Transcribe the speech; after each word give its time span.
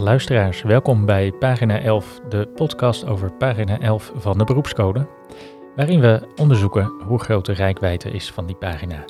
Luisteraars, 0.00 0.62
welkom 0.62 1.06
bij 1.06 1.32
pagina 1.32 1.80
11, 1.80 2.20
de 2.28 2.48
podcast 2.54 3.06
over 3.06 3.32
pagina 3.32 3.80
11 3.80 4.12
van 4.14 4.38
de 4.38 4.44
beroepscode, 4.44 5.06
waarin 5.76 6.00
we 6.00 6.28
onderzoeken 6.36 6.92
hoe 7.06 7.18
groot 7.18 7.46
de 7.46 7.52
rijkwijde 7.52 8.10
is 8.10 8.30
van 8.30 8.46
die 8.46 8.56
pagina. 8.56 9.04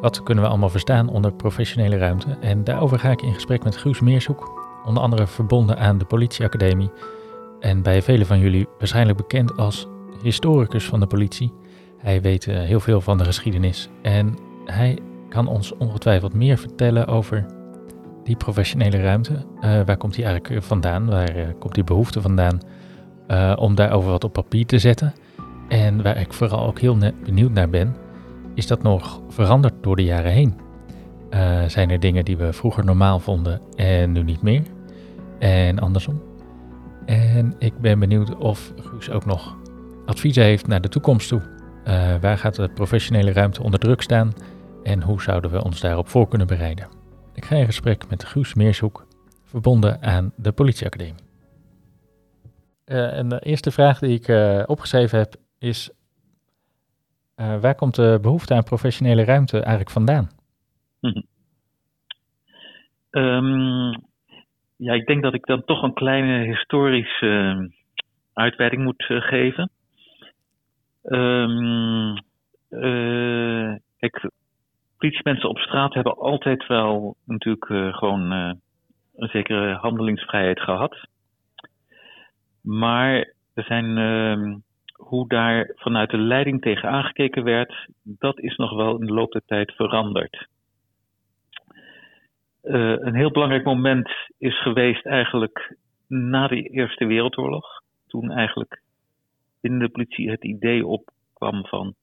Wat 0.00 0.22
kunnen 0.22 0.44
we 0.44 0.50
allemaal 0.50 0.68
verstaan 0.68 1.08
onder 1.08 1.32
professionele 1.32 1.96
ruimte? 1.96 2.36
En 2.40 2.64
daarover 2.64 2.98
ga 2.98 3.10
ik 3.10 3.22
in 3.22 3.34
gesprek 3.34 3.64
met 3.64 3.76
Guus 3.76 4.00
Meershoek, 4.00 4.68
onder 4.84 5.02
andere 5.02 5.26
verbonden 5.26 5.78
aan 5.78 5.98
de 5.98 6.04
politieacademie 6.04 6.90
en 7.60 7.82
bij 7.82 8.02
velen 8.02 8.26
van 8.26 8.38
jullie 8.38 8.66
waarschijnlijk 8.78 9.18
bekend 9.18 9.56
als 9.56 9.86
historicus 10.22 10.84
van 10.84 11.00
de 11.00 11.06
politie. 11.06 11.52
Hij 11.96 12.20
weet 12.20 12.46
eh, 12.46 12.58
heel 12.58 12.80
veel 12.80 13.00
van 13.00 13.18
de 13.18 13.24
geschiedenis 13.24 13.88
en 14.02 14.38
hij 14.64 14.98
kan 15.28 15.46
ons 15.46 15.76
ongetwijfeld 15.76 16.34
meer 16.34 16.58
vertellen 16.58 17.06
over 17.06 17.57
die 18.28 18.36
professionele 18.36 19.00
ruimte. 19.00 19.32
Uh, 19.32 19.60
waar 19.60 19.96
komt 19.96 20.14
die 20.14 20.24
eigenlijk 20.24 20.64
vandaan? 20.64 21.06
Waar 21.06 21.36
uh, 21.36 21.44
komt 21.58 21.74
die 21.74 21.84
behoefte 21.84 22.20
vandaan 22.20 22.60
uh, 23.28 23.52
om 23.58 23.74
daarover 23.74 24.10
wat 24.10 24.24
op 24.24 24.32
papier 24.32 24.66
te 24.66 24.78
zetten? 24.78 25.14
En 25.68 26.02
waar 26.02 26.16
ik 26.16 26.32
vooral 26.32 26.66
ook 26.66 26.78
heel 26.78 26.96
benieuwd 27.24 27.52
naar 27.52 27.68
ben, 27.68 27.96
is 28.54 28.66
dat 28.66 28.82
nog 28.82 29.20
veranderd 29.28 29.74
door 29.80 29.96
de 29.96 30.04
jaren 30.04 30.32
heen? 30.32 30.66
zijn 31.66 31.90
er 31.90 32.00
dingen 32.00 32.24
die 32.24 32.36
we 32.36 32.52
vroeger 32.52 32.84
normaal 32.84 33.20
vonden 33.20 33.60
en 33.76 34.12
nu 34.12 34.22
niet 34.22 34.42
meer? 34.42 34.62
En 35.38 35.78
andersom? 35.78 36.22
En 37.06 37.54
ik 37.58 37.78
ben 37.78 37.98
benieuwd 37.98 38.36
of 38.36 38.72
Guus 38.76 39.10
ook 39.10 39.24
nog 39.24 39.56
adviezen 40.06 40.44
heeft 40.44 40.66
naar 40.66 40.80
de 40.80 40.88
toekomst 40.88 41.28
toe. 41.28 41.42
waar 42.20 42.38
gaat 42.38 42.54
de 42.54 42.68
professionele 42.68 43.32
ruimte 43.32 43.62
onder 43.62 43.80
druk 43.80 44.02
staan? 44.02 44.32
En 44.82 45.02
hoe 45.02 45.22
zouden 45.22 45.50
we 45.50 45.64
ons 45.64 45.80
daarop 45.80 46.08
voor 46.08 46.28
kunnen 46.28 46.46
bereiden? 46.46 46.97
Ik 47.38 47.44
ga 47.44 47.56
in 47.56 47.64
gesprek 47.64 48.08
met 48.08 48.24
Guus 48.24 48.54
Meershoek, 48.54 49.06
verbonden 49.44 50.02
aan 50.02 50.32
de 50.36 50.52
politieacademie. 50.52 51.22
Uh, 52.86 53.18
en 53.18 53.28
de 53.28 53.40
eerste 53.40 53.70
vraag 53.70 53.98
die 53.98 54.18
ik 54.18 54.28
uh, 54.28 54.62
opgeschreven 54.66 55.18
heb 55.18 55.34
is, 55.58 55.90
uh, 57.36 57.60
waar 57.60 57.74
komt 57.74 57.94
de 57.94 58.18
behoefte 58.22 58.54
aan 58.54 58.62
professionele 58.62 59.24
ruimte 59.24 59.56
eigenlijk 59.56 59.90
vandaan? 59.90 60.28
Hm. 61.00 61.22
Um, 63.10 63.90
ja, 64.76 64.92
ik 64.92 65.06
denk 65.06 65.22
dat 65.22 65.34
ik 65.34 65.46
dan 65.46 65.64
toch 65.64 65.82
een 65.82 65.94
kleine 65.94 66.44
historische 66.44 67.70
uitweiding 68.32 68.84
moet 68.84 69.04
geven. 69.04 69.70
Um, 71.02 72.14
kijk, 73.98 74.30
politiemensen 74.98 75.48
op 75.48 75.58
straat 75.58 75.94
hebben 75.94 76.16
altijd 76.16 76.66
wel 76.66 77.16
natuurlijk 77.24 77.68
uh, 77.68 77.94
gewoon 77.96 78.32
uh, 78.32 78.52
een 79.16 79.28
zekere 79.28 79.74
handelingsvrijheid 79.74 80.60
gehad. 80.60 80.96
Maar 82.60 83.32
er 83.54 83.64
zijn, 83.64 83.96
uh, 83.96 84.56
hoe 84.92 85.28
daar 85.28 85.72
vanuit 85.74 86.10
de 86.10 86.18
leiding 86.18 86.62
tegen 86.62 86.88
aangekeken 86.88 87.44
werd, 87.44 87.88
dat 88.02 88.38
is 88.38 88.56
nog 88.56 88.76
wel 88.76 88.98
in 89.00 89.06
de 89.06 89.12
loop 89.12 89.32
der 89.32 89.44
tijd 89.46 89.72
veranderd. 89.72 90.46
Uh, 92.64 92.96
een 92.98 93.14
heel 93.14 93.30
belangrijk 93.30 93.64
moment 93.64 94.10
is 94.38 94.62
geweest 94.62 95.06
eigenlijk 95.06 95.76
na 96.06 96.48
de 96.48 96.62
Eerste 96.62 97.06
Wereldoorlog. 97.06 97.82
Toen 98.06 98.30
eigenlijk 98.30 98.82
binnen 99.60 99.80
de 99.80 99.88
politie 99.88 100.30
het 100.30 100.44
idee 100.44 100.86
opkwam 100.86 101.66
van 101.66 101.94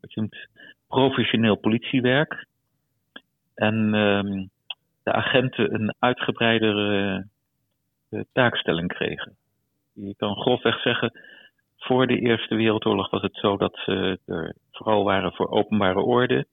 wat 0.00 0.12
je 0.12 0.20
noemt 0.20 0.48
professioneel 0.90 1.56
politiewerk. 1.56 2.46
En 3.54 3.94
um, 3.94 4.50
de 5.02 5.12
agenten 5.12 5.74
een 5.74 5.94
uitgebreidere 5.98 7.26
uh, 8.10 8.20
taakstelling 8.32 8.88
kregen. 8.88 9.36
Je 9.92 10.14
kan 10.16 10.36
grofweg 10.36 10.80
zeggen, 10.80 11.12
voor 11.78 12.06
de 12.06 12.18
Eerste 12.18 12.54
Wereldoorlog 12.54 13.10
was 13.10 13.22
het 13.22 13.36
zo 13.36 13.56
dat 13.56 13.80
ze 13.84 14.18
er 14.26 14.54
vooral 14.72 15.04
waren 15.04 15.32
voor 15.32 15.48
openbare 15.50 16.00
orde. 16.00 16.46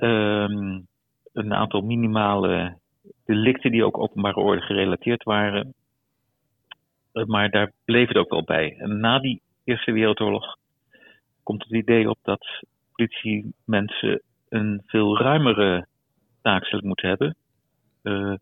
Um, 0.00 0.86
een 1.32 1.54
aantal 1.54 1.80
minimale 1.80 2.78
delicten 3.24 3.70
die 3.70 3.84
ook 3.84 3.98
openbare 3.98 4.40
orde 4.40 4.62
gerelateerd 4.62 5.22
waren. 5.22 5.74
Uh, 7.12 7.24
maar 7.24 7.50
daar 7.50 7.72
bleef 7.84 8.08
het 8.08 8.16
ook 8.16 8.30
wel 8.30 8.44
bij. 8.44 8.76
En 8.78 9.00
na 9.00 9.18
die 9.18 9.40
Eerste 9.64 9.92
Wereldoorlog 9.92 10.56
komt 11.48 11.62
het 11.62 11.72
idee 11.72 12.10
op 12.10 12.18
dat 12.22 12.46
politiemensen 12.94 14.22
een 14.48 14.82
veel 14.86 15.18
ruimere 15.18 15.86
taakstelling 16.42 16.86
moeten 16.86 17.08
hebben. 17.08 17.36
Uh, 18.02 18.34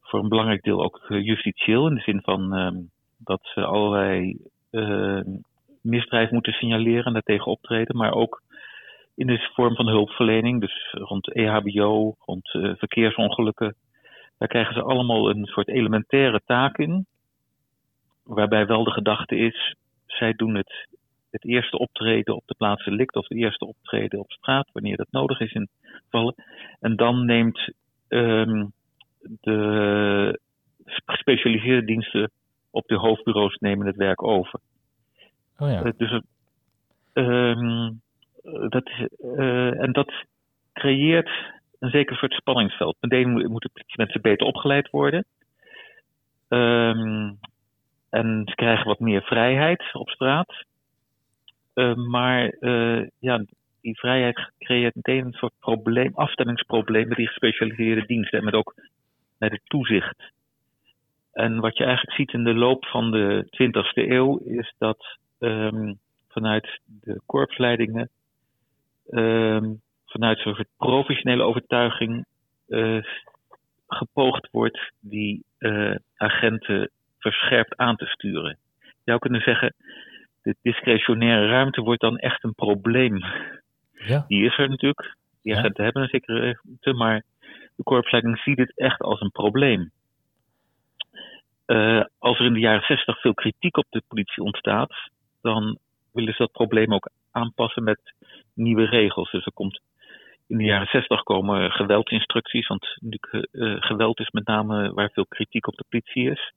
voor 0.00 0.20
een 0.20 0.28
belangrijk 0.28 0.62
deel 0.62 0.82
ook 0.82 1.06
justitieel, 1.08 1.86
in 1.86 1.94
de 1.94 2.00
zin 2.00 2.20
van 2.22 2.58
uh, 2.58 2.84
dat 3.16 3.40
ze 3.42 3.64
allerlei 3.64 4.36
uh, 4.70 5.20
misdrijf 5.80 6.30
moeten 6.30 6.52
signaleren 6.52 7.04
en 7.04 7.12
daartegen 7.12 7.46
optreden, 7.46 7.96
maar 7.96 8.12
ook 8.12 8.42
in 9.14 9.26
de 9.26 9.50
vorm 9.54 9.74
van 9.74 9.86
hulpverlening, 9.86 10.60
dus 10.60 10.88
rond 10.90 11.32
EHBO, 11.32 12.14
rond 12.18 12.48
verkeersongelukken. 12.52 13.74
Daar 14.38 14.48
krijgen 14.48 14.74
ze 14.74 14.82
allemaal 14.82 15.30
een 15.30 15.46
soort 15.46 15.68
elementaire 15.68 16.40
taak 16.46 16.78
in, 16.78 17.06
waarbij 18.22 18.66
wel 18.66 18.84
de 18.84 18.90
gedachte 18.90 19.36
is, 19.36 19.74
zij 20.06 20.32
doen 20.32 20.54
het 20.54 20.88
het 21.32 21.44
eerste 21.44 21.78
optreden 21.78 22.34
op 22.34 22.42
de 22.46 22.54
plaats 22.54 22.84
delict 22.84 23.16
of 23.16 23.28
het 23.28 23.38
eerste 23.38 23.66
optreden 23.66 24.18
op 24.18 24.30
straat, 24.30 24.68
wanneer 24.72 24.96
dat 24.96 25.10
nodig 25.10 25.40
is 25.40 25.52
in 25.52 25.68
gevallen. 26.04 26.34
En 26.80 26.96
dan 26.96 27.24
neemt 27.24 27.70
um, 28.08 28.72
de 29.40 30.40
gespecialiseerde 30.84 31.86
diensten 31.86 32.30
op 32.70 32.86
de 32.86 32.96
hoofdbureaus 32.96 33.56
nemen 33.56 33.86
het 33.86 33.96
werk 33.96 34.22
over. 34.22 34.60
Oh 35.58 35.70
ja. 35.70 35.84
Uh, 35.84 35.92
dus 35.96 36.20
um, 37.12 38.00
dat 38.68 38.90
uh, 39.24 39.82
en 39.82 39.92
dat 39.92 40.12
creëert 40.72 41.30
een 41.78 41.90
zeker 41.90 42.16
soort 42.16 42.32
spanningsveld. 42.32 42.96
Meteen 43.00 43.50
moeten 43.50 43.70
mensen 43.96 44.20
beter 44.20 44.46
opgeleid 44.46 44.90
worden. 44.90 45.24
Um, 46.48 47.38
en 48.10 48.42
ze 48.44 48.54
krijgen 48.54 48.86
wat 48.86 49.00
meer 49.00 49.22
vrijheid 49.22 49.94
op 49.94 50.08
straat. 50.08 50.64
Uh, 51.74 51.94
maar 51.94 52.54
uh, 52.60 53.06
ja, 53.18 53.44
die 53.80 53.98
vrijheid 53.98 54.50
creëert 54.58 54.94
meteen 54.94 55.24
een 55.24 55.32
soort 55.32 55.52
probleem, 55.60 56.12
afstemmingsprobleem 56.14 57.08
met 57.08 57.16
die 57.16 57.26
gespecialiseerde 57.26 58.06
diensten 58.06 58.38
en 58.38 58.44
met 58.44 58.54
ook 58.54 58.74
met 59.38 59.50
het 59.52 59.62
toezicht. 59.64 60.32
En 61.32 61.60
wat 61.60 61.76
je 61.76 61.84
eigenlijk 61.84 62.16
ziet 62.16 62.32
in 62.32 62.44
de 62.44 62.54
loop 62.54 62.84
van 62.84 63.10
de 63.10 63.46
20e 63.46 64.10
eeuw 64.10 64.38
is 64.38 64.74
dat 64.78 65.18
um, 65.38 65.98
vanuit 66.28 66.80
de 66.84 67.20
korpsleidingen, 67.26 68.08
um, 69.10 69.80
vanuit 70.06 70.38
zo'n 70.38 70.66
professionele 70.76 71.42
overtuiging, 71.42 72.24
uh, 72.68 73.02
gepoogd 73.86 74.48
wordt 74.50 74.92
die 75.00 75.44
agenten 76.16 76.90
verscherpt 77.18 77.76
aan 77.76 77.96
te 77.96 78.06
sturen. 78.06 78.58
Je 78.80 78.88
zou 79.04 79.18
kunnen 79.18 79.40
zeggen, 79.40 79.74
de 80.42 80.56
discretionaire 80.62 81.46
ruimte 81.46 81.80
wordt 81.80 82.00
dan 82.00 82.16
echt 82.16 82.44
een 82.44 82.54
probleem. 82.54 83.24
Ja. 83.92 84.24
Die 84.28 84.44
is 84.44 84.58
er 84.58 84.68
natuurlijk. 84.68 85.16
Die 85.42 85.56
agenten 85.56 85.84
ja. 85.84 85.84
hebben 85.84 86.02
een 86.02 86.20
zekere 86.20 86.40
ruimte, 86.40 86.92
maar 86.92 87.24
de 87.76 87.82
korpsleiding 87.82 88.38
ziet 88.38 88.58
het 88.58 88.78
echt 88.78 89.00
als 89.00 89.20
een 89.20 89.30
probleem. 89.30 89.90
Uh, 91.66 92.04
als 92.18 92.38
er 92.38 92.44
in 92.44 92.52
de 92.52 92.60
jaren 92.60 92.86
60 92.86 93.20
veel 93.20 93.34
kritiek 93.34 93.76
op 93.76 93.86
de 93.90 94.02
politie 94.08 94.42
ontstaat, 94.42 94.94
dan 95.42 95.78
willen 96.12 96.32
ze 96.32 96.42
dat 96.42 96.52
probleem 96.52 96.94
ook 96.94 97.10
aanpassen 97.30 97.84
met 97.84 98.14
nieuwe 98.54 98.84
regels. 98.84 99.30
Dus 99.30 99.44
er 99.44 99.52
komt 99.52 99.80
in 100.46 100.58
de 100.58 100.64
jaren 100.64 100.86
60 100.86 101.22
komen 101.22 101.70
geweldinstructies, 101.70 102.66
want 102.66 102.96
uh, 103.00 103.76
geweld 103.80 104.20
is 104.20 104.30
met 104.30 104.46
name 104.46 104.92
waar 104.92 105.10
veel 105.10 105.26
kritiek 105.26 105.66
op 105.66 105.76
de 105.76 105.84
politie 105.88 106.30
is. 106.30 106.52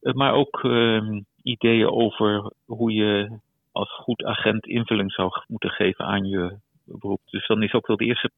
Uh, 0.00 0.12
maar 0.12 0.32
ook 0.32 0.64
ehm, 0.64 1.20
ideeën 1.42 1.90
over 1.90 2.52
hoe 2.64 2.92
je 2.92 3.38
als 3.72 3.94
goed 3.94 4.24
agent 4.24 4.66
invulling 4.66 5.12
zou 5.12 5.30
moeten 5.46 5.70
geven 5.70 6.04
aan 6.04 6.24
je 6.24 6.56
beroep. 6.84 7.20
Dus 7.24 7.46
dan 7.46 7.62
is 7.62 7.72
ook 7.72 7.86
wel 7.86 7.96
de 7.96 8.04
eerste 8.04 8.30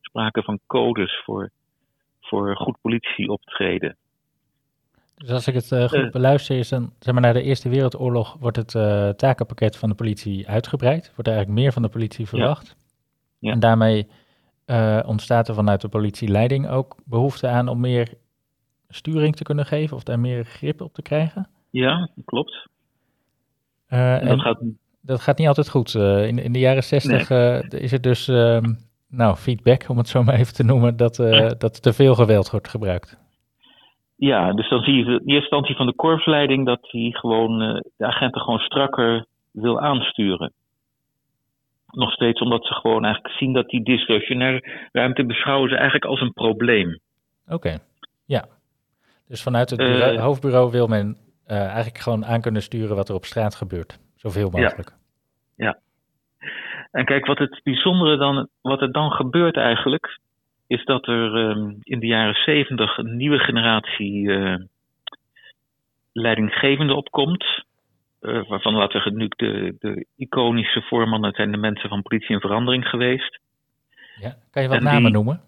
sprake 0.00 0.42
van 0.42 0.60
codes 0.66 1.22
voor, 1.24 1.50
voor 2.20 2.56
goed 2.56 2.76
politieoptreden. 2.80 3.96
Dus 5.16 5.30
als 5.30 5.48
ik 5.48 5.54
het 5.54 5.70
uh, 5.70 5.88
goed 5.88 5.98
uh, 5.98 6.10
beluister, 6.10 6.58
is 6.58 6.68
dan 6.68 6.92
zeg 6.98 7.14
maar, 7.14 7.22
na 7.22 7.32
de 7.32 7.42
Eerste 7.42 7.68
Wereldoorlog 7.68 8.36
wordt 8.40 8.56
het 8.56 8.74
uh, 8.74 9.08
takenpakket 9.08 9.76
van 9.76 9.88
de 9.88 9.94
politie 9.94 10.48
uitgebreid. 10.48 11.12
Wordt 11.14 11.30
eigenlijk 11.30 11.58
meer 11.58 11.72
van 11.72 11.82
de 11.82 11.88
politie 11.88 12.26
verwacht. 12.26 12.66
Ja. 12.68 12.74
Ja. 13.38 13.52
En 13.52 13.60
daarmee 13.60 14.08
ontstaat 15.06 15.48
er 15.48 15.54
vanuit 15.54 15.80
de 15.80 15.88
politieleiding 15.88 16.68
ook 16.68 16.96
behoefte 17.04 17.48
aan 17.48 17.68
om 17.68 17.80
meer 17.80 18.14
sturing 18.88 19.36
te 19.36 19.42
kunnen 19.42 19.66
geven 19.66 19.96
of 19.96 20.02
daar 20.02 20.20
meer 20.20 20.44
grip 20.44 20.80
op 20.80 20.92
te 20.92 21.02
krijgen. 21.02 21.48
Ja, 21.72 22.08
klopt. 22.24 22.66
Uh, 23.88 24.20
en 24.20 24.28
dat, 24.28 24.40
gaat... 24.40 24.60
dat 25.00 25.20
gaat 25.20 25.38
niet 25.38 25.46
altijd 25.46 25.68
goed. 25.68 25.94
Uh, 25.94 26.26
in, 26.26 26.38
in 26.38 26.52
de 26.52 26.58
jaren 26.58 26.82
zestig 26.82 27.28
nee. 27.28 27.62
uh, 27.62 27.80
is 27.82 27.92
er 27.92 28.00
dus 28.00 28.28
um, 28.28 28.78
nou, 29.08 29.36
feedback, 29.36 29.88
om 29.88 29.98
het 29.98 30.08
zo 30.08 30.22
maar 30.22 30.34
even 30.34 30.54
te 30.54 30.64
noemen, 30.64 30.96
dat, 30.96 31.16
dat 31.58 31.82
te 31.82 31.92
veel 31.92 32.14
geweld 32.14 32.50
wordt 32.50 32.68
gebruikt. 32.68 33.18
ja, 34.16 34.52
dus 34.52 34.68
dan 34.68 34.82
zie 34.82 34.94
je 34.94 35.04
in 35.04 35.10
eerste 35.10 35.32
instantie 35.34 35.76
van 35.76 35.86
de 35.86 35.94
korpsleiding 35.94 36.66
dat 36.66 36.90
hij 36.90 37.10
gewoon 37.12 37.58
de 37.96 38.06
agenten 38.06 38.40
gewoon 38.40 38.58
strakker 38.58 39.26
wil 39.50 39.80
aansturen. 39.80 40.52
Nog 41.90 42.12
steeds 42.12 42.40
omdat 42.40 42.64
ze 42.66 42.74
gewoon 42.74 43.04
eigenlijk 43.04 43.34
zien 43.34 43.52
dat 43.52 43.68
die 43.68 43.82
discretionaire 43.82 44.88
ruimte 44.92 45.24
beschouwen 45.24 45.68
ze 45.68 45.74
eigenlijk 45.74 46.04
als 46.04 46.20
een 46.20 46.32
probleem. 46.32 46.98
Oké, 47.48 47.78
ja. 48.24 48.44
Dus 49.28 49.42
vanuit 49.42 49.70
het 49.70 49.78
bureau, 49.78 50.18
hoofdbureau 50.18 50.70
wil 50.70 50.86
men 50.86 51.16
eigenlijk 51.60 51.98
gewoon 51.98 52.24
aan 52.24 52.40
kunnen 52.40 52.62
sturen 52.62 52.96
wat 52.96 53.08
er 53.08 53.14
op 53.14 53.24
straat 53.24 53.54
gebeurt. 53.54 53.98
Zoveel 54.16 54.50
mogelijk. 54.50 54.92
Ja. 55.56 55.66
ja. 55.66 55.78
En 56.90 57.04
kijk, 57.04 57.26
wat 57.26 57.38
het 57.38 57.60
bijzondere 57.62 58.16
dan, 58.16 58.48
wat 58.60 58.80
er 58.80 58.92
dan 58.92 59.10
gebeurt 59.10 59.56
eigenlijk, 59.56 60.18
is 60.66 60.84
dat 60.84 61.06
er 61.06 61.34
um, 61.34 61.76
in 61.82 62.00
de 62.00 62.06
jaren 62.06 62.34
zeventig 62.34 62.98
een 62.98 63.16
nieuwe 63.16 63.38
generatie 63.38 64.22
uh, 64.22 64.54
leidinggevende 66.12 66.94
opkomt. 66.94 67.44
Uh, 68.20 68.48
waarvan 68.48 68.74
laten 68.74 69.02
we 69.02 69.10
nu 69.10 69.28
de, 69.28 69.76
de 69.78 70.06
iconische 70.16 70.82
voormannen 70.82 71.32
zijn 71.32 71.50
de 71.50 71.56
mensen 71.56 71.88
van 71.88 72.02
politie 72.02 72.34
en 72.34 72.40
verandering 72.40 72.88
geweest. 72.88 73.40
Ja, 74.20 74.34
kan 74.50 74.62
je 74.62 74.68
wat 74.68 74.76
en 74.76 74.84
namen 74.84 75.02
die, 75.02 75.12
noemen? 75.12 75.40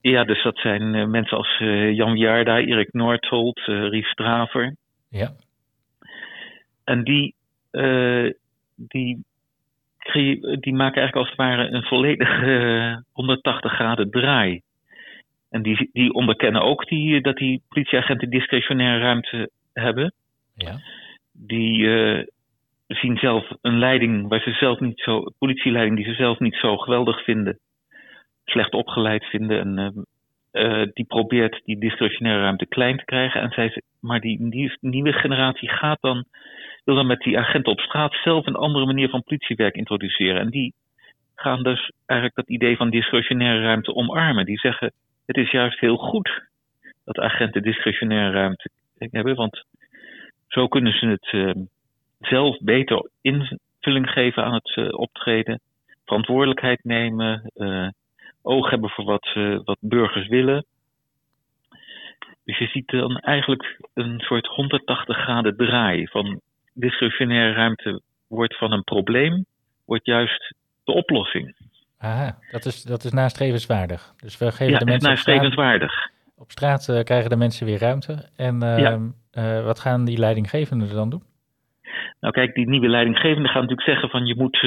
Ja, 0.00 0.24
dus 0.24 0.42
dat 0.42 0.56
zijn 0.56 0.94
uh, 0.94 1.06
mensen 1.06 1.36
als 1.36 1.58
Jan 1.92 2.16
Jarda, 2.16 2.58
Erik 2.58 2.92
Noordholt, 2.92 3.58
Ries 3.64 4.08
Straver. 4.08 4.74
Ja. 5.12 5.32
En 6.84 7.04
die, 7.04 7.34
die 8.76 9.22
die 10.60 10.74
maken 10.74 11.00
eigenlijk 11.00 11.16
als 11.16 11.28
het 11.28 11.36
ware 11.36 11.68
een 11.68 11.82
volledige 11.82 13.04
180 13.12 13.72
graden 13.72 14.10
draai. 14.10 14.60
En 15.50 15.62
die, 15.62 15.90
die 15.92 16.12
onderkennen 16.12 16.62
ook 16.62 16.88
die, 16.88 17.20
dat 17.20 17.36
die 17.36 17.62
politieagenten 17.68 18.30
discretionaire 18.30 19.02
ruimte 19.02 19.50
hebben. 19.72 20.12
Ja. 20.54 20.80
Die 21.32 21.78
uh, 21.78 22.26
zien 22.86 23.16
zelf 23.16 23.50
een 23.60 23.78
leiding 23.78 24.28
waar 24.28 24.40
ze 24.40 24.52
zelf 24.52 24.80
niet 24.80 25.00
zo, 25.00 25.24
politieleiding 25.38 25.96
die 25.96 26.06
ze 26.06 26.14
zelf 26.14 26.38
niet 26.38 26.54
zo 26.54 26.76
geweldig 26.76 27.24
vinden, 27.24 27.58
slecht 28.44 28.72
opgeleid 28.72 29.24
vinden. 29.24 29.60
En 29.60 29.78
uh, 29.78 30.02
die 30.92 31.04
probeert 31.04 31.60
die 31.64 31.78
discretionaire 31.78 32.42
ruimte 32.42 32.66
klein 32.66 32.96
te 32.96 33.04
krijgen. 33.04 33.40
En 33.40 33.50
zij, 33.50 33.82
maar 34.00 34.20
die, 34.20 34.76
nieuwe 34.80 35.12
generatie 35.12 35.68
gaat 35.68 36.00
dan 36.00 36.24
wil 36.84 36.94
dan 36.94 37.06
met 37.06 37.20
die 37.20 37.38
agenten 37.38 37.72
op 37.72 37.80
straat 37.80 38.14
zelf 38.22 38.46
een 38.46 38.56
andere 38.56 38.86
manier 38.86 39.08
van 39.08 39.22
politiewerk 39.22 39.74
introduceren. 39.74 40.40
En 40.40 40.50
die 40.50 40.74
gaan 41.34 41.62
dus 41.62 41.90
eigenlijk 42.06 42.38
dat 42.38 42.56
idee 42.56 42.76
van 42.76 42.90
discretionaire 42.90 43.62
ruimte 43.62 43.94
omarmen. 43.94 44.44
Die 44.44 44.58
zeggen, 44.58 44.92
het 45.26 45.36
is 45.36 45.50
juist 45.50 45.80
heel 45.80 45.96
goed 45.96 46.42
dat 47.04 47.18
agenten 47.18 47.62
discretionaire 47.62 48.32
ruimte 48.32 48.70
hebben, 48.98 49.34
want 49.34 49.64
zo 50.48 50.68
kunnen 50.68 50.92
ze 50.92 51.06
het 51.06 51.32
uh, 51.32 51.64
zelf 52.20 52.58
beter 52.60 53.10
invulling 53.20 54.10
geven 54.10 54.44
aan 54.44 54.54
het 54.54 54.76
uh, 54.76 54.88
optreden, 54.98 55.60
verantwoordelijkheid 56.04 56.84
nemen, 56.84 57.50
uh, 57.54 57.88
oog 58.42 58.70
hebben 58.70 58.90
voor 58.90 59.04
wat, 59.04 59.36
wat 59.64 59.78
burgers 59.80 60.28
willen. 60.28 60.64
Dus 62.44 62.58
je 62.58 62.66
ziet 62.66 62.88
dan 62.88 63.16
eigenlijk 63.16 63.78
een 63.94 64.20
soort 64.20 64.46
180 64.46 65.16
graden 65.16 65.56
draai 65.56 66.06
van 66.08 66.40
discretionaire 66.74 67.52
ruimte 67.52 68.02
wordt 68.26 68.58
van 68.58 68.72
een 68.72 68.84
probleem, 68.84 69.44
wordt 69.84 70.06
juist 70.06 70.54
de 70.84 70.92
oplossing. 70.92 71.54
Aha, 71.98 72.38
dat 72.50 72.64
is, 72.64 72.82
dat 72.82 73.04
is 73.04 73.12
nastrevenswaardig. 73.12 74.14
Dus 74.16 74.38
we 74.38 74.52
geven 74.52 74.72
ja, 74.72 74.78
de 74.78 74.84
mensen. 74.84 75.10
nastrevenswaardig. 75.10 76.10
Op 76.36 76.50
straat, 76.50 76.78
op 76.78 76.80
straat 76.80 76.98
uh, 76.98 77.04
krijgen 77.04 77.30
de 77.30 77.36
mensen 77.36 77.66
weer 77.66 77.78
ruimte. 77.78 78.28
En 78.36 78.62
uh, 78.62 78.78
ja. 78.78 78.98
uh, 79.32 79.64
wat 79.64 79.80
gaan 79.80 80.04
die 80.04 80.18
leidinggevenden 80.18 80.94
dan 80.94 81.10
doen? 81.10 81.22
Nou, 82.20 82.34
kijk, 82.34 82.54
die 82.54 82.68
nieuwe 82.68 82.88
leidinggevende 82.88 83.48
gaat 83.48 83.60
natuurlijk 83.62 83.88
zeggen 83.88 84.08
van 84.08 84.26
je 84.26 84.36
moet. 84.36 84.60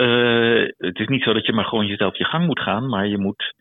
Ehm, 0.00 0.70
het 0.78 0.98
is 0.98 1.06
niet 1.06 1.22
zo 1.22 1.32
dat 1.32 1.46
je 1.46 1.52
maar 1.52 1.64
gewoon 1.64 1.86
jezelf 1.86 2.16
je 2.16 2.24
gang 2.24 2.46
moet 2.46 2.60
gaan, 2.60 2.88
maar 2.88 3.06
je 3.06 3.18
moet 3.18 3.54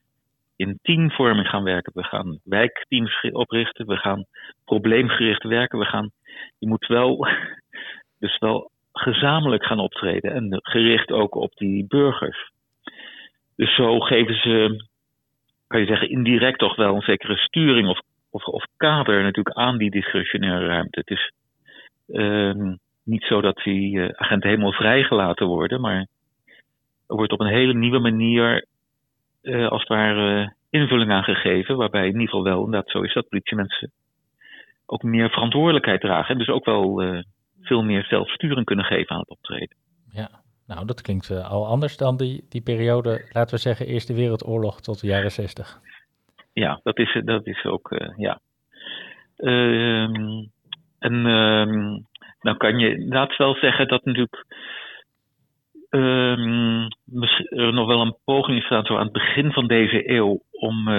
in 0.56 0.80
teamvorming 0.82 1.48
gaan 1.48 1.64
werken. 1.64 1.92
We 1.96 2.04
gaan 2.04 2.40
wijkteams 2.44 3.22
oprichten, 3.32 3.86
we 3.86 3.98
gaan 3.98 4.26
probleemgericht 4.66 5.44
werken, 5.44 5.80
we 5.80 5.86
gaan 5.86 6.12
je 6.60 6.68
moet 6.68 6.88
wel, 6.88 7.28
dus 8.20 8.38
wel 8.38 8.72
gezamenlijk 8.94 9.66
gaan 9.66 9.80
optreden 9.80 10.34
en 10.34 10.60
gericht 10.62 11.12
ook 11.12 11.36
op 11.36 11.52
die 11.56 11.86
burgers. 11.88 12.52
Dus 13.56 13.76
zo 13.76 14.00
geven 14.00 14.36
ze, 14.36 14.84
kan 15.68 15.80
je 15.80 15.86
zeggen, 15.86 16.10
indirect 16.10 16.60
toch 16.60 16.76
wel 16.76 16.96
een 16.96 17.02
zekere 17.02 17.38
sturing 17.38 17.88
of, 17.88 18.00
of, 18.30 18.44
of 18.44 18.66
kader 18.78 19.24
natuurlijk 19.24 19.56
aan 19.56 19.78
die 19.78 19.92
discretionaire 19.92 20.66
ruimte. 20.66 21.00
Het 21.00 21.10
is 21.10 21.32
uh, 22.08 22.74
niet 23.04 23.24
zo 23.24 23.42
dat 23.42 23.62
die 23.64 23.98
uh, 23.98 24.10
agenten 24.16 24.50
helemaal 24.50 24.72
vrijgelaten 24.72 25.48
worden, 25.48 25.82
maar 25.82 26.08
er 27.10 27.16
wordt 27.16 27.32
op 27.32 27.40
een 27.40 27.48
hele 27.48 27.74
nieuwe 27.74 28.00
manier, 28.00 28.66
uh, 29.42 29.68
als 29.68 29.80
het 29.80 29.90
ware, 29.90 30.54
invulling 30.70 31.12
aan 31.12 31.24
gegeven, 31.24 31.78
waarbij 31.78 32.02
in 32.06 32.12
ieder 32.12 32.28
geval 32.28 32.44
wel 32.44 32.66
inderdaad 32.66 32.90
zo 32.90 33.02
is 33.02 33.14
dat 33.14 33.30
politiemensen 33.30 33.92
ook 34.86 35.04
meer 35.04 35.30
verantwoordelijkheid 35.30 36.02
dragen. 36.02 36.32
En 36.32 36.38
dus 36.38 36.50
ook 36.50 36.66
wel 36.66 37.04
uh, 37.04 37.22
veel 37.62 37.84
meer 37.84 38.04
zelfsturing 38.04 38.66
kunnen 38.66 38.86
geven 38.86 39.10
aan 39.16 39.20
het 39.20 39.30
optreden. 39.30 39.76
Ja, 40.12 40.30
nou 40.68 40.86
dat 40.86 41.02
klinkt 41.02 41.30
uh, 41.30 41.52
al 41.52 41.68
anders 41.68 41.98
dan 41.98 42.18
die, 42.18 42.46
die 42.50 42.62
periode, 42.62 43.30
laten 43.32 43.56
we 43.56 43.62
zeggen, 43.62 43.88
Eerste 43.88 44.14
Wereldoorlog 44.14 44.82
tot 44.82 45.02
de 45.02 45.08
jaren 45.08 45.32
zestig. 45.32 45.80
Ja, 46.54 46.80
dat 46.84 46.98
is, 46.98 47.22
dat 47.26 47.48
is 47.48 47.66
ook, 47.66 47.92
uh, 47.92 48.18
ja. 48.18 48.40
Ehm, 49.36 50.46
en 51.00 51.14
um, 51.26 52.06
nou 52.42 52.58
kan 52.58 52.80
je 52.80 52.90
inderdaad 52.90 53.38
wel 53.38 53.56
zeggen 53.56 53.88
dat 53.88 54.06
natuurlijk 54.06 54.46
um, 55.90 56.88
nog 57.74 57.88
wel 57.88 58.02
een 58.02 58.18
poging 58.24 58.64
gedaan 58.64 58.86
zo 58.86 58.96
aan 58.98 59.04
het 59.04 59.12
begin 59.12 59.52
van 59.52 59.68
deze 59.68 60.10
eeuw 60.10 60.42
om, 60.52 60.90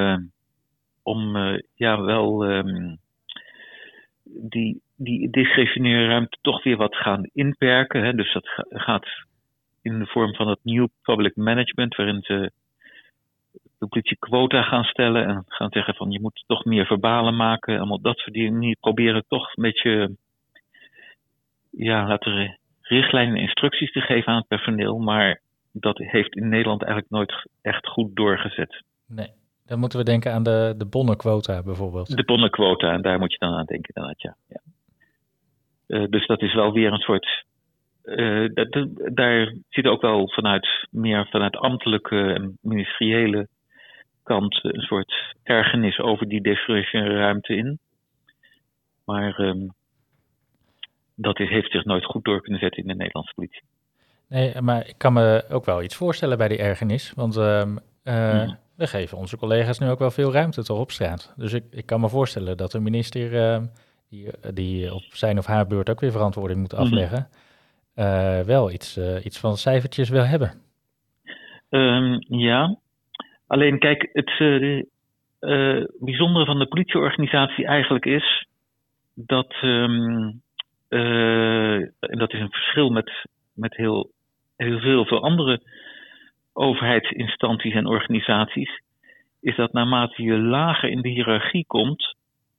om 1.02 1.37
ja, 1.75 2.00
wel 2.00 2.44
die, 4.25 4.81
die 4.96 5.31
discretionaire 5.31 6.06
ruimte 6.06 6.38
toch 6.40 6.62
weer 6.62 6.76
wat 6.76 6.96
gaan 6.96 7.31
inperken. 7.32 8.04
Hè. 8.04 8.14
Dus 8.14 8.32
dat 8.32 8.48
gaat 8.69 9.06
in 9.82 9.98
de 9.98 10.06
vorm 10.06 10.34
van 10.34 10.48
het 10.48 10.58
New 10.62 10.86
Public 11.03 11.36
Management, 11.36 11.96
waarin 11.96 12.22
ze 12.22 12.50
de 13.79 13.86
politie 13.86 14.17
quota 14.19 14.62
gaan 14.62 14.84
stellen 14.84 15.26
en 15.26 15.44
gaan 15.46 15.70
zeggen 15.70 15.94
van 15.94 16.10
je 16.10 16.20
moet 16.20 16.44
toch 16.46 16.65
meer 16.65 16.86
verbalen 16.86 17.36
maken. 17.36 17.79
Allemaal 17.79 18.00
dat 18.00 18.19
soort 18.19 18.34
dingen. 18.34 18.76
Proberen 18.81 19.24
toch 19.29 19.56
een 19.56 19.62
beetje, 19.62 20.17
ja, 21.70 22.06
laten 22.06 22.34
we 22.34 22.58
richtlijnen 22.91 23.37
en 23.37 23.43
instructies 23.43 23.93
te 23.93 24.01
geven 24.01 24.32
aan 24.32 24.39
het 24.39 24.49
personeel. 24.49 24.99
Maar 24.99 25.41
dat 25.73 25.99
heeft 25.99 26.37
in 26.37 26.49
Nederland 26.49 26.82
eigenlijk 26.82 27.13
nooit 27.13 27.47
echt 27.63 27.87
goed 27.87 28.17
doorgezet. 28.17 28.82
Nee. 29.06 29.29
Dan 29.67 29.79
moeten 29.79 29.99
we 29.99 30.05
denken 30.05 30.32
aan 30.32 30.43
de, 30.43 30.75
de 30.77 30.87
bonnenquota 30.87 31.63
bijvoorbeeld. 31.63 32.17
De 32.17 32.25
bonnenquota, 32.25 32.93
en 32.93 33.03
daar 33.03 33.19
moet 33.19 33.32
je 33.32 33.39
dan 33.39 33.55
aan 33.55 33.65
denken 33.65 33.94
inderdaad, 33.94 34.23
ja. 34.23 34.37
ja. 34.49 34.61
Uh, 35.87 36.06
dus 36.09 36.27
dat 36.27 36.43
is 36.43 36.55
wel 36.55 36.73
weer 36.73 36.93
een 36.93 36.99
soort... 36.99 37.44
Uh, 38.05 38.49
dat, 38.55 38.87
daar 39.15 39.55
zit 39.69 39.87
ook 39.87 40.01
wel 40.01 40.31
vanuit, 40.31 40.87
meer 40.91 41.27
vanuit 41.31 41.56
ambtelijke 41.56 42.32
en 42.32 42.59
ministeriële 42.61 43.49
kant 44.23 44.59
een 44.63 44.81
soort 44.81 45.35
ergernis 45.43 45.99
over 45.99 46.29
die 46.29 46.56
ruimte 46.91 47.56
in. 47.56 47.79
Maar 49.05 49.41
um, 49.41 49.73
dat 51.20 51.41
is, 51.41 51.48
heeft 51.48 51.70
zich 51.70 51.84
nooit 51.84 52.05
goed 52.05 52.24
door 52.24 52.41
kunnen 52.41 52.60
zetten 52.60 52.82
in 52.82 52.89
de 52.89 52.94
Nederlandse 52.94 53.34
politie. 53.34 53.62
Nee, 54.29 54.60
maar 54.60 54.89
ik 54.89 54.94
kan 54.98 55.12
me 55.12 55.44
ook 55.50 55.65
wel 55.65 55.82
iets 55.82 55.96
voorstellen 55.96 56.39
bij 56.39 56.48
die 56.48 56.58
ergernis. 56.58 57.12
Want 57.17 57.36
um, 57.36 57.79
uh, 58.05 58.46
mm 58.46 58.58
we 58.81 58.86
geven 58.86 59.19
onze 59.19 59.36
collega's 59.36 59.79
nu 59.79 59.89
ook 59.89 59.98
wel 59.98 60.10
veel 60.10 60.32
ruimte 60.32 60.65
toch 60.65 60.79
op 60.79 60.91
straat. 60.91 61.34
Dus 61.36 61.53
ik, 61.53 61.65
ik 61.70 61.86
kan 61.86 62.00
me 62.00 62.08
voorstellen 62.08 62.56
dat 62.56 62.70
de 62.70 62.81
minister, 62.81 63.32
uh, 63.32 63.67
die, 64.10 64.31
die 64.55 64.94
op 64.94 65.03
zijn 65.03 65.39
of 65.39 65.46
haar 65.46 65.67
beurt 65.67 65.91
ook 65.91 66.00
weer 66.00 66.12
verantwoording 66.12 66.60
moet 66.60 66.72
mhm. 66.72 66.81
afleggen, 66.81 67.29
uh, 67.96 68.41
wel 68.41 68.70
iets, 68.70 68.96
uh, 68.98 69.24
iets 69.24 69.41
van 69.41 69.56
cijfertjes 69.56 70.08
wil 70.08 70.24
hebben. 70.24 70.53
Um, 71.70 72.24
ja, 72.29 72.77
alleen 73.46 73.79
kijk, 73.79 74.08
het 74.12 74.31
bijzondere 75.98 76.44
van 76.44 76.58
de 76.58 76.67
politieorganisatie 76.69 77.67
eigenlijk 77.67 78.05
is 78.06 78.46
dat, 79.15 79.55
um, 79.62 80.43
en 80.91 82.19
dat 82.19 82.32
is 82.32 82.41
een 82.41 82.51
verschil 82.51 82.91
met, 82.91 83.27
met 83.55 83.77
heel, 83.77 84.11
heel 84.56 84.79
veel, 84.79 85.05
veel 85.05 85.23
andere 85.23 85.61
overheidsinstanties 86.53 87.75
en 87.75 87.87
organisaties, 87.87 88.82
is 89.41 89.56
dat 89.56 89.73
naarmate 89.73 90.23
je 90.23 90.39
lager 90.39 90.89
in 90.89 91.01
de 91.01 91.09
hiërarchie 91.09 91.65
komt, 91.67 92.15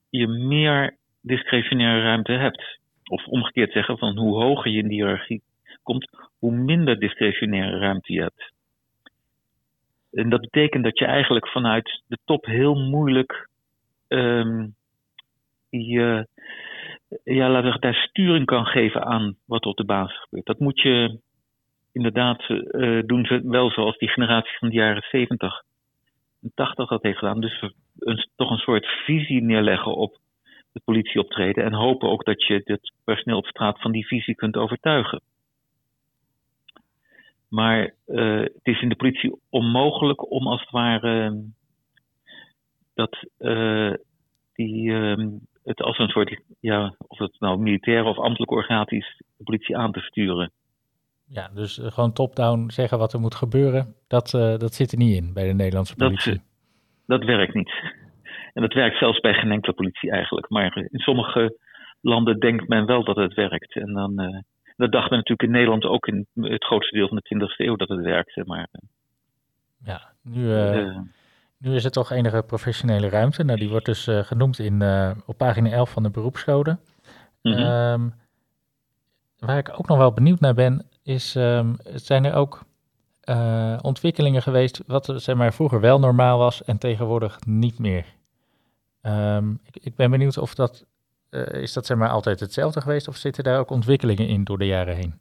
je 0.09 0.27
meer 0.27 0.95
discretionaire 1.21 2.01
ruimte 2.01 2.31
hebt. 2.31 2.79
Of 3.03 3.25
omgekeerd 3.25 3.71
zeggen, 3.71 3.97
van 3.97 4.17
hoe 4.17 4.43
hoger 4.43 4.71
je 4.71 4.77
in 4.77 4.87
de 4.87 4.93
hiërarchie 4.93 5.41
komt, 5.83 6.09
hoe 6.39 6.51
minder 6.51 6.99
discretionaire 6.99 7.77
ruimte 7.77 8.13
je 8.13 8.21
hebt. 8.21 8.51
En 10.11 10.29
dat 10.29 10.41
betekent 10.41 10.83
dat 10.83 10.99
je 10.99 11.05
eigenlijk 11.05 11.47
vanuit 11.47 12.01
de 12.07 12.17
top 12.25 12.45
heel 12.45 12.75
moeilijk 12.75 13.49
die 15.69 15.97
uh, 15.97 16.21
ja, 17.23 17.49
laten 17.49 17.71
we 17.71 17.79
daar 17.79 17.93
sturing 17.93 18.45
kan 18.45 18.65
geven 18.65 19.05
aan 19.05 19.35
wat 19.45 19.65
op 19.65 19.77
de 19.77 19.85
basis 19.85 20.17
gebeurt. 20.17 20.45
Dat 20.45 20.59
moet 20.59 20.81
je 20.81 21.19
inderdaad 21.91 22.49
uh, 22.49 23.01
doen, 23.05 23.41
wel 23.43 23.71
zoals 23.71 23.97
die 23.97 24.09
generatie 24.09 24.57
van 24.57 24.69
de 24.69 24.75
jaren 24.75 25.03
70 25.09 25.63
en 26.41 26.51
80 26.55 26.89
dat 26.89 27.03
heeft 27.03 27.17
gedaan. 27.17 27.41
Dus 27.41 27.61
een, 27.99 28.27
toch 28.35 28.51
een 28.51 28.57
soort 28.57 28.85
visie 28.85 29.41
neerleggen 29.41 29.95
op 29.95 30.17
het 30.73 30.83
politieoptreden 30.83 31.63
en 31.63 31.73
hopen 31.73 32.09
ook 32.09 32.25
dat 32.25 32.43
je 32.43 32.61
het 32.63 32.93
personeel 33.03 33.37
op 33.37 33.45
straat 33.45 33.81
van 33.81 33.91
die 33.91 34.07
visie 34.07 34.35
kunt 34.35 34.57
overtuigen. 34.57 35.21
Maar 37.49 37.93
uh, 38.07 38.39
het 38.39 38.59
is 38.63 38.81
in 38.81 38.89
de 38.89 38.95
politie 38.95 39.39
onmogelijk 39.49 40.31
om 40.31 40.47
als 40.47 40.61
het 40.61 40.69
ware 40.69 41.43
dat 42.93 43.25
uh, 43.39 43.93
die, 44.53 44.83
uh, 44.83 45.27
het 45.63 45.81
als 45.81 45.97
een 45.97 46.09
soort, 46.09 46.41
ja, 46.59 46.95
of 47.07 47.17
het 47.17 47.35
nou 47.39 47.59
militaire 47.59 48.09
of 48.09 48.17
ambtelijke 48.17 48.55
organisatie 48.55 48.97
is, 48.97 49.21
de 49.37 49.43
politie 49.43 49.77
aan 49.77 49.91
te 49.91 49.99
sturen. 49.99 50.51
Ja, 51.27 51.49
dus 51.53 51.79
gewoon 51.83 52.13
top-down 52.13 52.69
zeggen 52.69 52.97
wat 52.97 53.13
er 53.13 53.19
moet 53.19 53.35
gebeuren, 53.35 53.95
dat, 54.07 54.29
dat 54.57 54.73
zit 54.73 54.91
er 54.91 54.97
niet 54.97 55.15
in 55.15 55.33
bij 55.33 55.47
de 55.47 55.53
Nederlandse 55.53 55.95
politie. 55.95 56.41
Dat, 57.05 57.19
dat 57.19 57.23
werkt 57.23 57.53
niet. 57.53 57.71
En 58.53 58.61
dat 58.61 58.73
werkt 58.73 58.97
zelfs 58.97 59.19
bij 59.19 59.33
geen 59.33 59.51
enkele 59.51 59.73
politie 59.73 60.11
eigenlijk. 60.11 60.49
Maar 60.49 60.77
in 60.77 60.99
sommige 60.99 61.57
landen 62.01 62.39
denkt 62.39 62.67
men 62.67 62.85
wel 62.85 63.03
dat 63.03 63.15
het 63.15 63.33
werkt. 63.33 63.75
En 63.75 63.93
dan, 63.93 64.21
uh, 64.21 64.39
dat 64.75 64.91
dacht 64.91 65.09
men 65.09 65.17
natuurlijk 65.17 65.43
in 65.47 65.51
Nederland 65.51 65.85
ook 65.85 66.07
in 66.07 66.27
het 66.33 66.63
grootste 66.63 66.95
deel 66.95 67.07
van 67.07 67.21
de 67.23 67.47
20e 67.47 67.55
eeuw 67.57 67.75
dat 67.75 67.89
het 67.89 68.01
werkte. 68.01 68.43
Maar, 68.45 68.67
ja, 69.83 70.01
nu, 70.23 70.43
uh, 70.43 70.97
nu 71.61 71.75
is 71.75 71.85
er 71.85 71.91
toch 71.91 72.11
enige 72.11 72.43
professionele 72.47 73.09
ruimte. 73.09 73.43
Nou, 73.43 73.59
die 73.59 73.69
wordt 73.69 73.85
dus 73.85 74.09
genoemd 74.11 74.59
in, 74.59 74.83
op 75.25 75.37
pagina 75.37 75.69
11 75.69 75.89
van 75.89 76.03
de 76.03 76.09
beroepscode. 76.09 76.77
Mm 77.41 77.53
-hmm. 77.53 77.65
um, 77.65 78.13
waar 79.39 79.57
ik 79.57 79.69
ook 79.79 79.87
nog 79.87 79.97
wel 79.97 80.13
benieuwd 80.13 80.39
naar 80.39 80.53
ben, 80.53 80.85
is 81.03 81.35
um, 81.35 81.75
zijn 81.83 82.25
er 82.25 82.33
ook 82.33 82.63
uh, 83.29 83.77
ontwikkelingen 83.81 84.41
geweest 84.41 84.83
wat 84.87 85.13
zeg 85.15 85.35
maar, 85.35 85.53
vroeger 85.53 85.79
wel 85.79 85.99
normaal 85.99 86.37
was 86.37 86.63
en 86.63 86.77
tegenwoordig 86.77 87.39
niet 87.45 87.79
meer. 87.79 88.05
Um, 89.01 89.59
ik, 89.65 89.83
ik, 89.83 89.95
ben 89.95 90.11
benieuwd 90.11 90.37
of 90.37 90.55
dat, 90.55 90.85
is 91.51 91.73
dat 91.73 91.85
zeg 91.85 91.97
maar 91.97 92.09
altijd 92.09 92.39
hetzelfde 92.39 92.81
geweest 92.81 93.07
of 93.07 93.15
zitten 93.15 93.43
daar 93.43 93.59
ook 93.59 93.69
ontwikkelingen 93.69 94.27
in 94.27 94.43
door 94.43 94.57
de 94.57 94.65
jaren 94.65 94.95
heen? 94.95 95.13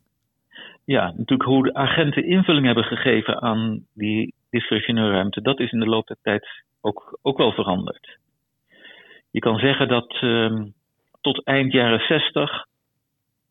Ja, 0.84 1.06
natuurlijk 1.16 1.48
hoe 1.48 1.62
de 1.62 1.74
agenten 1.74 2.26
invulling 2.26 2.66
hebben 2.66 2.84
gegeven 2.84 3.42
aan 3.42 3.86
die 3.92 4.34
discretionaire 4.50 5.12
ruimte, 5.12 5.40
dat 5.40 5.60
is 5.60 5.70
in 5.70 5.80
de 5.80 5.86
loop 5.86 6.06
der 6.06 6.16
tijd 6.22 6.48
ook, 6.80 7.18
ook 7.22 7.38
wel 7.38 7.52
veranderd. 7.52 8.18
Je 9.30 9.40
kan 9.40 9.58
zeggen 9.58 9.88
dat 9.88 10.22
um, 10.22 10.74
tot 11.20 11.44
eind 11.44 11.72
jaren 11.72 12.00
60 12.00 12.66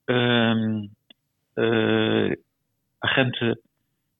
um, 0.06 0.90
uh, 1.56 2.32
agenten 3.00 3.62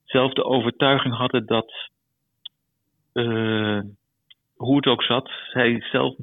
zelf 0.06 0.34
de 0.34 0.44
overtuiging 0.44 1.16
hadden 1.16 1.46
dat, 1.46 1.90
uh, 3.14 3.82
hoe 4.56 4.76
het 4.76 4.88
ook 4.88 5.04
zat, 5.04 5.30
zij 5.52 5.82
zelf 5.92 6.16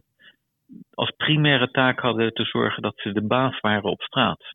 als 0.94 1.10
primaire 1.16 1.70
taak 1.70 2.00
hadden 2.00 2.32
te 2.32 2.44
zorgen 2.44 2.82
dat 2.82 2.94
ze 2.96 3.12
de 3.12 3.26
baas 3.26 3.60
waren 3.60 3.90
op 3.90 4.02
straat. 4.02 4.54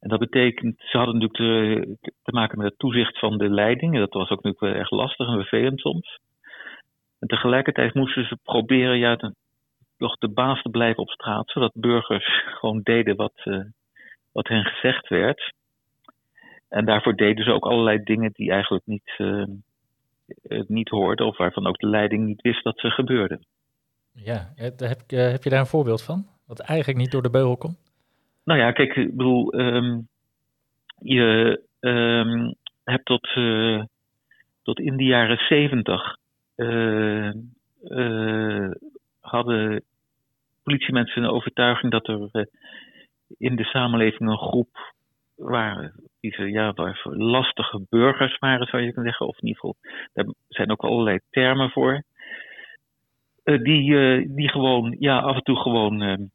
En 0.00 0.08
dat 0.08 0.18
betekent, 0.18 0.74
ze 0.78 0.96
hadden 0.96 1.18
natuurlijk 1.18 1.98
te, 2.22 2.32
maken 2.32 2.58
met 2.58 2.66
het 2.66 2.78
toezicht 2.78 3.18
van 3.18 3.38
de 3.38 3.50
leiding. 3.50 3.94
En 3.94 4.00
dat 4.00 4.12
was 4.12 4.30
ook 4.30 4.42
natuurlijk 4.42 4.60
wel 4.60 4.82
erg 4.82 4.90
lastig 4.90 5.26
en 5.26 5.34
vervelend 5.34 5.80
soms. 5.80 6.18
En 7.18 7.28
tegelijkertijd 7.28 7.94
moesten 7.94 8.26
ze 8.26 8.38
proberen 8.42 8.98
ja, 8.98 9.32
toch 9.96 10.16
de 10.18 10.28
baas 10.28 10.62
te 10.62 10.68
blijven 10.68 11.02
op 11.02 11.10
straat, 11.10 11.50
zodat 11.50 11.72
burgers 11.74 12.44
gewoon 12.58 12.80
deden 12.82 13.16
wat, 13.16 13.40
uh, 13.44 13.64
wat 14.32 14.48
hen 14.48 14.64
gezegd 14.64 15.08
werd. 15.08 15.52
En 16.68 16.84
daarvoor 16.84 17.14
deden 17.14 17.44
ze 17.44 17.52
ook 17.52 17.66
allerlei 17.66 18.02
dingen 18.02 18.30
die 18.32 18.50
eigenlijk 18.50 18.86
niet, 18.86 19.14
uh, 19.18 19.44
niet 20.66 20.88
hoorden, 20.88 21.26
of 21.26 21.36
waarvan 21.36 21.66
ook 21.66 21.78
de 21.78 21.88
leiding 21.88 22.26
niet 22.26 22.42
wist 22.42 22.64
dat 22.64 22.78
ze 22.78 22.90
gebeurden. 22.90 23.46
Ja, 24.12 24.52
heb, 24.54 24.80
heb 25.08 25.42
je 25.42 25.50
daar 25.50 25.60
een 25.60 25.66
voorbeeld 25.66 26.02
van? 26.02 26.26
Wat 26.46 26.60
eigenlijk 26.60 26.98
niet 26.98 27.10
door 27.10 27.22
de 27.22 27.30
beugel 27.30 27.56
komt? 27.56 27.85
Nou 28.46 28.60
ja, 28.60 28.72
kijk, 28.72 28.96
ik 28.96 29.16
bedoel, 29.16 29.60
um, 29.60 30.08
je 30.98 31.60
um, 31.80 32.54
hebt 32.84 33.04
tot, 33.04 33.28
uh, 33.36 33.82
tot 34.62 34.78
in 34.80 34.96
de 34.96 35.04
jaren 35.04 35.38
zeventig 35.38 36.16
uh, 36.56 37.32
uh, 37.82 38.70
hadden 39.20 39.82
politiemensen 40.62 41.22
een 41.22 41.30
overtuiging 41.30 41.92
dat 41.92 42.08
er 42.08 42.48
in 43.38 43.56
de 43.56 43.64
samenleving 43.64 44.30
een 44.30 44.38
groep 44.38 44.94
waren 45.34 45.92
die 46.20 46.32
ze, 46.32 46.50
ja, 46.50 46.72
lastige 47.04 47.86
burgers 47.88 48.38
waren, 48.38 48.66
zou 48.66 48.82
je 48.82 48.92
kunnen 48.92 49.10
zeggen. 49.10 49.26
Of 49.26 49.38
in 49.40 49.48
ieder 49.48 49.60
geval, 49.60 49.76
daar 50.12 50.26
zijn 50.48 50.70
ook 50.70 50.84
allerlei 50.84 51.18
termen 51.30 51.70
voor. 51.70 52.02
Die, 53.44 54.34
die 54.34 54.48
gewoon, 54.48 54.96
ja, 54.98 55.18
af 55.18 55.36
en 55.36 55.42
toe 55.42 55.56
gewoon 55.56 56.28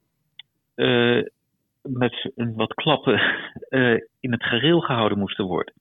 uh, 0.76 1.24
met 1.82 2.32
een 2.36 2.56
wat 2.56 2.74
klappen 2.74 3.22
in 4.20 4.32
het 4.32 4.44
gereel 4.44 4.80
gehouden 4.80 5.18
moesten 5.18 5.46
worden. 5.46 5.74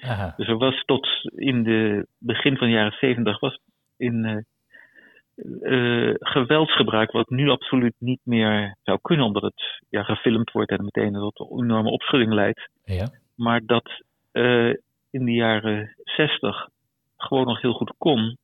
Aha. 0.00 0.34
Dus 0.36 0.48
er 0.48 0.56
was 0.56 0.84
tot 0.84 1.08
in 1.34 1.62
de 1.62 2.06
begin 2.18 2.56
van 2.56 2.66
de 2.66 2.72
jaren 2.72 2.96
zeventig 2.98 3.40
was 3.40 3.58
in 3.96 4.44
uh, 5.36 6.14
geweldsgebruik, 6.18 7.10
wat 7.10 7.30
nu 7.30 7.48
absoluut 7.48 7.94
niet 7.98 8.20
meer 8.22 8.76
zou 8.82 8.98
kunnen, 9.02 9.26
omdat 9.26 9.42
het 9.42 9.82
ja, 9.88 10.02
gefilmd 10.02 10.50
wordt 10.50 10.70
en 10.70 10.84
meteen 10.84 11.12
tot 11.12 11.50
een 11.50 11.62
enorme 11.62 11.90
opschudding 11.90 12.32
leidt. 12.32 12.68
Ja. 12.84 13.08
Maar 13.34 13.60
dat 13.66 14.02
in 15.10 15.24
de 15.24 15.32
jaren 15.32 15.94
zestig 16.04 16.68
gewoon 17.16 17.46
nog 17.46 17.60
heel 17.60 17.72
goed 17.72 17.92
kon, 17.98 18.36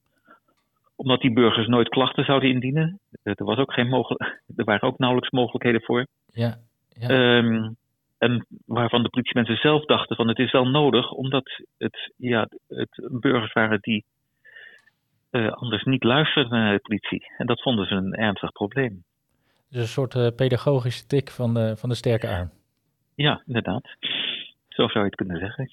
omdat 0.96 1.20
die 1.20 1.32
burgers 1.32 1.66
nooit 1.66 1.88
klachten 1.88 2.24
zouden 2.24 2.50
indienen. 2.50 3.00
Er, 3.22 3.44
was 3.44 3.58
ook 3.58 3.72
geen 3.72 3.88
mogelijk, 3.88 4.22
er 4.56 4.64
waren 4.64 4.88
ook 4.88 4.98
nauwelijks 4.98 5.30
mogelijkheden 5.30 5.82
voor. 5.82 6.06
Ja. 6.32 6.56
Ja. 6.98 7.36
Um, 7.38 7.76
en 8.18 8.46
waarvan 8.66 9.02
de 9.02 9.08
politiemensen 9.08 9.56
zelf 9.56 9.84
dachten 9.84 10.16
van 10.16 10.28
het 10.28 10.38
is 10.38 10.52
wel 10.52 10.68
nodig, 10.68 11.10
omdat 11.10 11.62
het, 11.78 12.12
ja, 12.16 12.48
het 12.68 13.08
burgers 13.10 13.52
waren 13.52 13.78
die 13.80 14.04
uh, 15.30 15.52
anders 15.52 15.84
niet 15.84 16.04
luisterden 16.04 16.58
naar 16.58 16.72
de 16.72 16.80
politie. 16.80 17.32
En 17.36 17.46
dat 17.46 17.62
vonden 17.62 17.86
ze 17.86 17.94
een 17.94 18.14
ernstig 18.14 18.52
probleem. 18.52 19.04
Dus 19.70 19.80
een 19.80 19.88
soort 19.88 20.14
uh, 20.14 20.26
pedagogische 20.36 21.06
tik 21.06 21.30
van 21.30 21.54
de, 21.54 21.76
van 21.76 21.88
de 21.88 21.94
sterke 21.94 22.28
arm. 22.28 22.50
Ja, 23.14 23.42
inderdaad. 23.46 23.96
Zo 24.68 24.88
zou 24.88 24.98
je 24.98 25.10
het 25.10 25.14
kunnen 25.14 25.38
zeggen. 25.38 25.70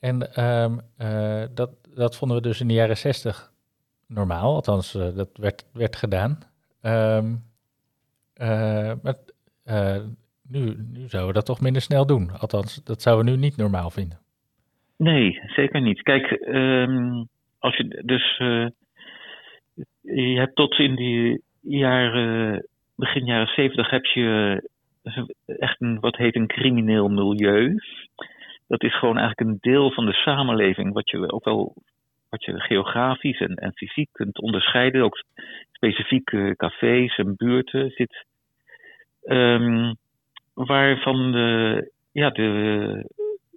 En 0.00 0.44
um, 0.44 0.80
uh, 0.98 1.44
dat, 1.54 1.70
dat 1.94 2.16
vonden 2.16 2.36
we 2.36 2.42
dus 2.42 2.60
in 2.60 2.68
de 2.68 2.74
jaren 2.74 2.96
zestig 2.96 3.52
normaal, 4.06 4.54
althans 4.54 4.92
dat 4.92 5.30
werd, 5.32 5.66
werd 5.72 5.96
gedaan. 5.96 6.38
Um, 6.82 7.48
maar 9.02 9.14
nu, 10.48 10.60
nu 10.92 11.08
zouden 11.08 11.26
we 11.26 11.32
dat 11.32 11.46
toch 11.46 11.60
minder 11.60 11.82
snel 11.82 12.06
doen. 12.06 12.30
Althans, 12.30 12.84
dat 12.84 13.02
zouden 13.02 13.24
we 13.24 13.30
nu 13.30 13.36
niet 13.36 13.56
normaal 13.56 13.90
vinden. 13.90 14.18
Nee, 14.96 15.40
zeker 15.46 15.80
niet. 15.80 16.02
Kijk, 16.02 16.30
um, 16.46 17.28
als 17.58 17.76
je 17.76 18.02
dus. 18.04 18.38
Uh, 18.38 18.66
je 20.00 20.38
hebt 20.38 20.56
tot 20.56 20.78
in 20.78 20.94
die 20.94 21.42
jaren. 21.60 22.66
begin 22.96 23.24
jaren 23.24 23.46
zeventig 23.46 23.90
heb 23.90 24.04
je 24.04 24.62
echt 25.46 25.80
een, 25.80 26.00
wat 26.00 26.16
heet 26.16 26.36
een 26.36 26.46
crimineel 26.46 27.08
milieu. 27.08 27.76
Dat 28.66 28.82
is 28.82 28.98
gewoon 28.98 29.18
eigenlijk 29.18 29.50
een 29.50 29.72
deel 29.72 29.92
van 29.92 30.06
de 30.06 30.12
samenleving, 30.12 30.92
wat 30.92 31.10
je 31.10 31.32
ook 31.32 31.44
wel 31.44 31.74
wat 32.28 32.44
je 32.44 32.60
geografisch 32.60 33.40
en, 33.40 33.54
en 33.54 33.72
fysiek 33.74 34.08
kunt 34.12 34.40
onderscheiden. 34.40 35.02
Ook 35.02 35.24
specifieke 35.72 36.54
cafés 36.56 37.16
en 37.16 37.36
buurten 37.36 37.90
zit. 37.90 38.26
Um, 39.24 39.96
waarvan 40.54 41.32
de, 41.32 41.90
ja, 42.12 42.30
de, 42.30 43.12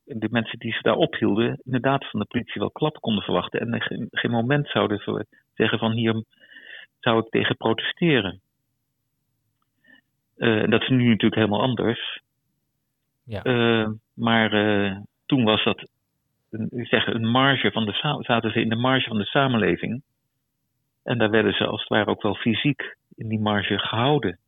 de 0.06 0.28
mensen 0.32 0.60
die 0.60 0.74
ze 0.74 0.82
daar 0.82 0.96
ophielden, 0.96 1.60
inderdaad 1.64 2.10
van 2.10 2.20
de 2.20 2.26
politie 2.26 2.62
wel 2.62 2.72
klap 2.72 3.02
konden 3.02 3.24
verwachten. 3.24 3.60
En 3.60 3.82
geen, 3.82 4.08
geen 4.12 4.32
moment 4.32 4.68
zouden 4.68 5.26
zeggen 5.54 5.80
van 5.80 5.92
hier 5.92 6.24
zou 7.00 7.20
ik 7.20 7.30
tegen 7.30 7.58
protesteren. 7.58 8.42
Uh, 10.38 10.70
dat 10.70 10.82
is 10.82 10.88
nu 10.88 11.08
natuurlijk 11.08 11.36
helemaal 11.36 11.62
anders. 11.62 12.22
Ja. 13.26 13.46
Uh, 13.46 13.90
maar 14.14 14.54
uh, 14.54 14.98
toen 15.26 15.44
was 15.44 15.64
dat, 15.64 15.88
een, 16.50 16.70
zeg, 16.72 17.08
een 17.08 17.28
marge 17.28 17.72
van 17.72 17.86
de 17.86 18.18
zaten 18.20 18.52
ze 18.52 18.62
in 18.62 18.70
de 18.70 18.76
marge 18.76 19.08
van 19.08 19.18
de 19.18 19.26
samenleving. 19.26 20.04
En 21.04 21.18
daar 21.18 21.30
werden 21.30 21.54
ze 21.54 21.66
als 21.66 21.80
het 21.80 21.90
ware 21.90 22.10
ook 22.10 22.22
wel 22.22 22.36
fysiek 22.36 22.96
in 23.16 23.28
die 23.28 23.40
marge 23.40 23.80
gehouden. 23.80 24.40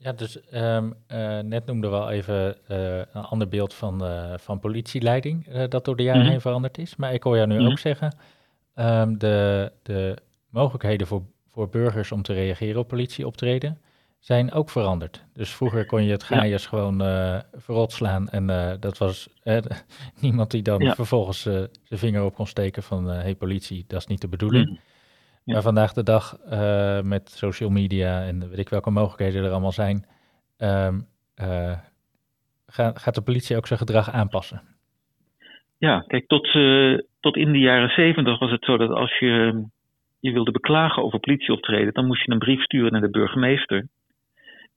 Ja, 0.00 0.12
dus 0.12 0.38
um, 0.54 0.94
uh, 1.12 1.38
net 1.38 1.66
noemden 1.66 1.90
we 1.90 1.96
al 1.96 2.10
even 2.10 2.56
uh, 2.70 2.96
een 2.96 3.22
ander 3.22 3.48
beeld 3.48 3.74
van, 3.74 4.04
uh, 4.04 4.34
van 4.36 4.58
politieleiding, 4.58 5.66
dat 5.68 5.84
door 5.84 5.96
de 5.96 6.02
jaren 6.02 6.18
mm 6.18 6.24
-hmm. 6.24 6.32
heen 6.32 6.40
veranderd 6.40 6.78
is. 6.78 6.96
Maar 6.96 7.14
ik 7.14 7.22
hoor 7.22 7.36
jou 7.36 7.48
nu 7.48 7.54
mm 7.54 7.60
-hmm. 7.60 7.70
ook 7.70 7.78
zeggen, 7.78 8.16
um, 8.74 9.18
de, 9.18 9.72
de 9.82 10.16
mogelijkheden 10.48 11.06
voor, 11.06 11.22
voor 11.48 11.68
burgers 11.68 12.12
om 12.12 12.22
te 12.22 12.32
reageren 12.32 12.80
op 12.80 12.88
politieoptreden 12.88 13.80
zijn 14.18 14.52
ook 14.52 14.70
veranderd. 14.70 15.24
Dus 15.32 15.50
vroeger 15.50 15.86
kon 15.86 16.04
je 16.04 16.10
het 16.10 16.22
gaaiers 16.22 16.66
gewoon 16.66 16.98
verrot 17.56 17.92
slaan 17.92 18.28
en 18.28 18.46
dat 18.80 18.98
was 18.98 19.28
niemand 20.20 20.50
die 20.50 20.62
dan 20.62 20.94
vervolgens 20.94 21.42
zijn 21.42 21.68
vinger 21.90 22.24
op 22.24 22.34
kon 22.34 22.46
steken 22.46 22.82
van 22.82 23.06
hey, 23.06 23.34
politie, 23.34 23.84
dat 23.86 24.00
is 24.00 24.06
niet 24.06 24.20
de 24.20 24.28
bedoeling. 24.28 24.68
Mm. 24.68 24.78
Maar 25.52 25.62
vandaag 25.62 25.92
de 25.92 26.02
dag 26.02 26.36
met 27.04 27.30
social 27.30 27.70
media 27.70 28.22
en 28.22 28.48
weet 28.48 28.58
ik 28.58 28.68
welke 28.68 28.90
mogelijkheden 28.90 29.44
er 29.44 29.50
allemaal 29.50 29.72
zijn, 29.72 30.04
um, 30.58 31.06
gaat, 32.66 32.98
gaat 32.98 33.14
de 33.14 33.22
politie 33.22 33.56
ook 33.56 33.66
zijn 33.66 33.78
gedrag 33.78 34.10
aanpassen. 34.10 34.62
Ja, 35.78 36.04
kijk, 36.06 36.26
tot, 36.26 36.48
tot 37.20 37.36
in 37.36 37.52
de 37.52 37.58
jaren 37.58 37.88
zeventig 37.88 38.38
was 38.38 38.50
het 38.50 38.64
zo 38.64 38.76
dat 38.76 38.90
als 38.90 39.18
je 39.18 39.64
je 40.20 40.32
wilde 40.32 40.50
beklagen 40.50 41.02
over 41.02 41.18
politieoptreden, 41.18 41.94
dan 41.94 42.06
moest 42.06 42.24
je 42.24 42.32
een 42.32 42.38
brief 42.38 42.62
sturen 42.62 42.92
naar 42.92 43.00
de 43.00 43.10
burgemeester. 43.10 43.86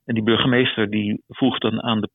En 0.06 0.14
die 0.14 0.24
burgemeester 0.24 0.90
die 0.90 1.24
vroeg 1.28 1.58
dan 1.58 1.84
aan 1.84 2.02
de 2.02 2.10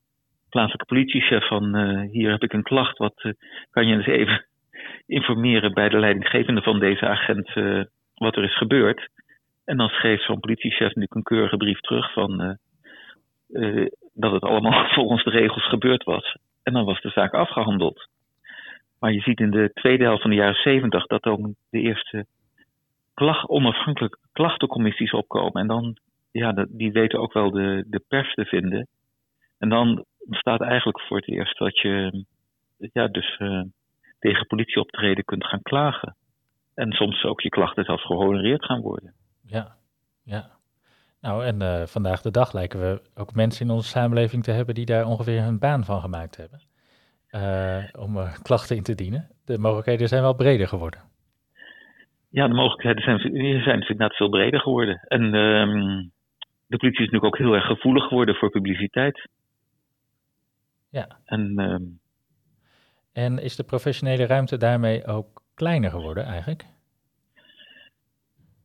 plaatselijke 0.49 0.85
politiechef 0.85 1.47
van 1.47 1.75
uh, 1.75 2.11
hier 2.11 2.31
heb 2.31 2.43
ik 2.43 2.53
een 2.53 2.63
klacht, 2.63 2.97
wat 2.97 3.23
uh, 3.23 3.31
kan 3.71 3.87
je 3.87 3.95
eens 3.95 4.05
even 4.05 4.45
informeren 5.17 5.73
bij 5.73 5.89
de 5.89 5.99
leidinggevende 5.99 6.61
van 6.61 6.79
deze 6.79 7.07
agent 7.07 7.55
uh, 7.55 7.83
wat 8.17 8.35
er 8.35 8.43
is 8.43 8.57
gebeurd. 8.57 9.09
En 9.65 9.77
dan 9.77 9.89
schreef 9.89 10.21
zo'n 10.21 10.39
politiechef 10.39 10.87
natuurlijk 10.87 11.15
een 11.15 11.23
keurige 11.23 11.57
brief 11.57 11.79
terug 11.79 12.13
van 12.13 12.57
dat 14.13 14.31
het 14.31 14.43
allemaal 14.43 14.87
volgens 14.97 15.23
de 15.23 15.29
regels 15.29 15.67
gebeurd 15.67 16.03
was. 16.03 16.37
En 16.63 16.73
dan 16.73 16.85
was 16.85 17.01
de 17.01 17.09
zaak 17.09 17.33
afgehandeld. 17.33 18.07
Maar 18.99 19.11
je 19.11 19.21
ziet 19.21 19.39
in 19.39 19.51
de 19.51 19.71
tweede 19.73 20.03
helft 20.03 20.21
van 20.21 20.29
de 20.29 20.37
jaren 20.37 20.61
zeventig 20.61 21.05
dat 21.05 21.23
dan 21.23 21.55
de 21.69 21.79
eerste 21.79 22.25
klacht, 23.13 23.47
onafhankelijke 23.47 24.17
klachtencommissies 24.31 25.11
opkomen. 25.11 25.61
En 25.61 25.67
dan 25.67 25.97
ja, 26.31 26.65
die 26.69 26.91
weten 26.91 27.19
ook 27.19 27.33
wel 27.33 27.51
de, 27.51 27.83
de 27.87 28.03
pers 28.07 28.33
te 28.33 28.45
vinden. 28.45 28.87
En 29.57 29.69
dan 29.69 30.05
staat 30.29 30.61
eigenlijk 30.61 31.01
voor 31.01 31.17
het 31.17 31.27
eerst 31.27 31.57
dat 31.57 31.79
je 31.79 32.25
ja, 32.93 33.07
dus 33.07 33.39
uh, 33.39 33.61
tegen 34.19 34.47
politieoptreden 34.47 35.23
kunt 35.23 35.45
gaan 35.45 35.61
klagen. 35.61 36.15
En 36.77 36.91
soms 36.91 37.23
ook 37.23 37.41
je 37.41 37.49
klachten 37.49 37.83
zelfs 37.83 38.05
gehonoreerd 38.05 38.65
gaan 38.65 38.81
worden. 38.81 39.13
Ja, 39.45 39.75
ja. 40.23 40.49
Nou, 41.21 41.45
en 41.45 41.61
uh, 41.61 41.85
vandaag 41.85 42.21
de 42.21 42.31
dag 42.31 42.53
lijken 42.53 42.79
we 42.79 43.01
ook 43.15 43.33
mensen 43.33 43.65
in 43.65 43.71
onze 43.71 43.89
samenleving 43.89 44.43
te 44.43 44.51
hebben 44.51 44.75
die 44.75 44.85
daar 44.85 45.05
ongeveer 45.05 45.41
hun 45.41 45.59
baan 45.59 45.83
van 45.83 46.01
gemaakt 46.01 46.37
hebben. 46.37 46.61
Uh, 47.31 48.03
om 48.03 48.17
klachten 48.41 48.75
in 48.75 48.83
te 48.83 48.95
dienen. 48.95 49.27
De 49.45 49.57
mogelijkheden 49.57 50.07
zijn 50.07 50.21
wel 50.21 50.35
breder 50.35 50.67
geworden. 50.67 50.99
Ja, 52.29 52.47
de 52.47 52.53
mogelijkheden 52.53 53.03
zijn, 53.03 53.19
zijn 53.61 53.81
inderdaad 53.81 54.15
veel 54.15 54.29
breder 54.29 54.59
geworden. 54.59 54.99
En 55.07 55.23
ehm, 55.23 56.05
de 56.67 56.77
politie 56.77 57.05
is 57.05 57.11
natuurlijk 57.11 57.25
ook 57.25 57.37
heel 57.37 57.53
erg 57.53 57.65
gevoelig 57.65 58.03
geworden 58.07 58.35
voor 58.35 58.49
publiciteit. 58.49 59.29
Ja. 60.89 61.19
En, 61.25 61.59
uh, 61.59 63.23
en 63.23 63.39
is 63.39 63.55
de 63.55 63.63
professionele 63.63 64.25
ruimte 64.25 64.57
daarmee 64.57 65.05
ook 65.05 65.45
kleiner 65.57 65.89
geworden 65.89 66.25
eigenlijk? 66.25 66.65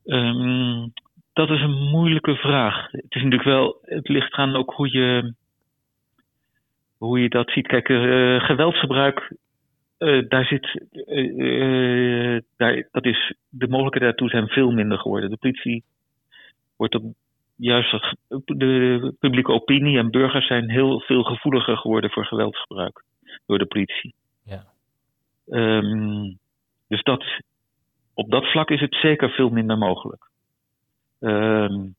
Um, 0.05 0.93
dat 1.33 1.51
is 1.51 1.61
een 1.61 1.89
moeilijke 1.91 2.37
vraag. 2.37 2.91
Het 2.91 3.15
is 3.15 3.23
natuurlijk 3.23 3.43
wel, 3.43 3.79
het 3.83 4.09
ligt 4.09 4.33
aan 4.33 4.57
ook 4.57 4.73
hoe 4.75 4.93
je, 4.93 5.35
hoe 6.99 7.21
je 7.21 7.29
dat 7.29 7.51
ziet. 7.51 7.67
Kijk, 7.67 7.89
uh, 7.89 8.41
geweldsgebruik, 8.41 9.37
uh, 9.99 10.29
daar 10.29 10.45
zit, 10.45 10.83
uh, 11.07 12.41
daar, 12.57 12.89
dat 12.91 13.05
is, 13.05 13.35
de 13.49 13.69
mogelijkheden 13.69 14.09
daartoe 14.09 14.29
zijn 14.29 14.49
veel 14.49 14.71
minder 14.71 14.99
geworden. 14.99 15.31
De 15.31 15.37
politie 15.37 15.85
wordt 16.77 16.95
op 16.95 17.15
juist 17.57 18.17
de 18.45 19.15
publieke 19.19 19.53
opinie 19.53 19.99
en 19.99 20.11
burgers 20.11 20.47
zijn 20.47 20.71
heel 20.71 21.01
veel 21.01 21.23
gevoeliger 21.23 21.77
geworden 21.77 22.11
voor 22.11 22.27
geweldsgebruik 22.27 23.05
door 23.47 23.59
de 23.59 23.67
politie. 23.67 24.15
Ja. 24.45 24.65
Um, 25.47 26.41
dus 26.93 27.03
dat, 27.03 27.25
op 28.15 28.31
dat 28.31 28.45
vlak 28.45 28.71
is 28.71 28.81
het 28.81 28.95
zeker 28.95 29.31
veel 29.31 29.49
minder 29.49 29.79
mogelijk. 29.79 30.31
Um, 31.21 31.95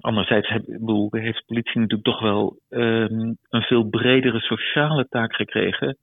anderzijds 0.00 0.48
heb, 0.48 0.64
bedoel, 0.66 1.08
heeft 1.10 1.38
de 1.38 1.44
politie 1.46 1.80
natuurlijk 1.80 2.08
toch 2.08 2.20
wel 2.20 2.58
um, 2.70 3.36
een 3.48 3.62
veel 3.62 3.84
bredere 3.84 4.40
sociale 4.40 5.06
taak 5.08 5.34
gekregen. 5.34 5.96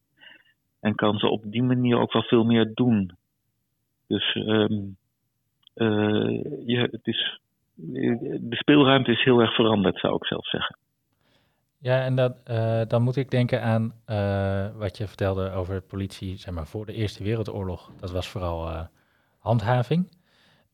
En 0.80 0.95
kan 0.95 1.17
ze 1.17 1.28
op 1.28 1.41
die 1.45 1.63
manier 1.63 1.97
ook 1.97 2.13
wel 2.13 2.24
veel 2.24 2.43
meer 2.43 2.71
doen. 2.74 3.12
Dus 4.08 4.36
uh, 4.36 4.67
je, 6.65 6.88
het 6.91 7.08
is 7.08 7.39
de 8.39 8.56
speelruimte 8.56 9.12
is 9.12 9.24
heel 9.24 9.41
erg 9.41 9.56
veranderd, 9.56 10.00
zou 10.00 10.15
ik 10.15 10.26
zelf 10.26 10.47
zeggen. 10.47 10.78
Ja, 11.81 12.03
en 12.03 12.15
dat, 12.15 12.35
uh, 12.51 12.81
dan 12.87 13.01
moet 13.01 13.15
ik 13.15 13.29
denken 13.29 13.61
aan 13.61 13.93
uh, 14.07 14.77
wat 14.77 14.97
je 14.97 15.07
vertelde 15.07 15.51
over 15.51 15.75
de 15.75 15.87
politie, 15.87 16.37
zeg 16.37 16.53
maar, 16.53 16.67
voor 16.67 16.85
de 16.85 16.93
Eerste 16.93 17.23
Wereldoorlog. 17.23 17.91
Dat 17.99 18.11
was 18.11 18.27
vooral 18.27 18.67
uh, 18.67 18.81
handhaving. 19.39 20.19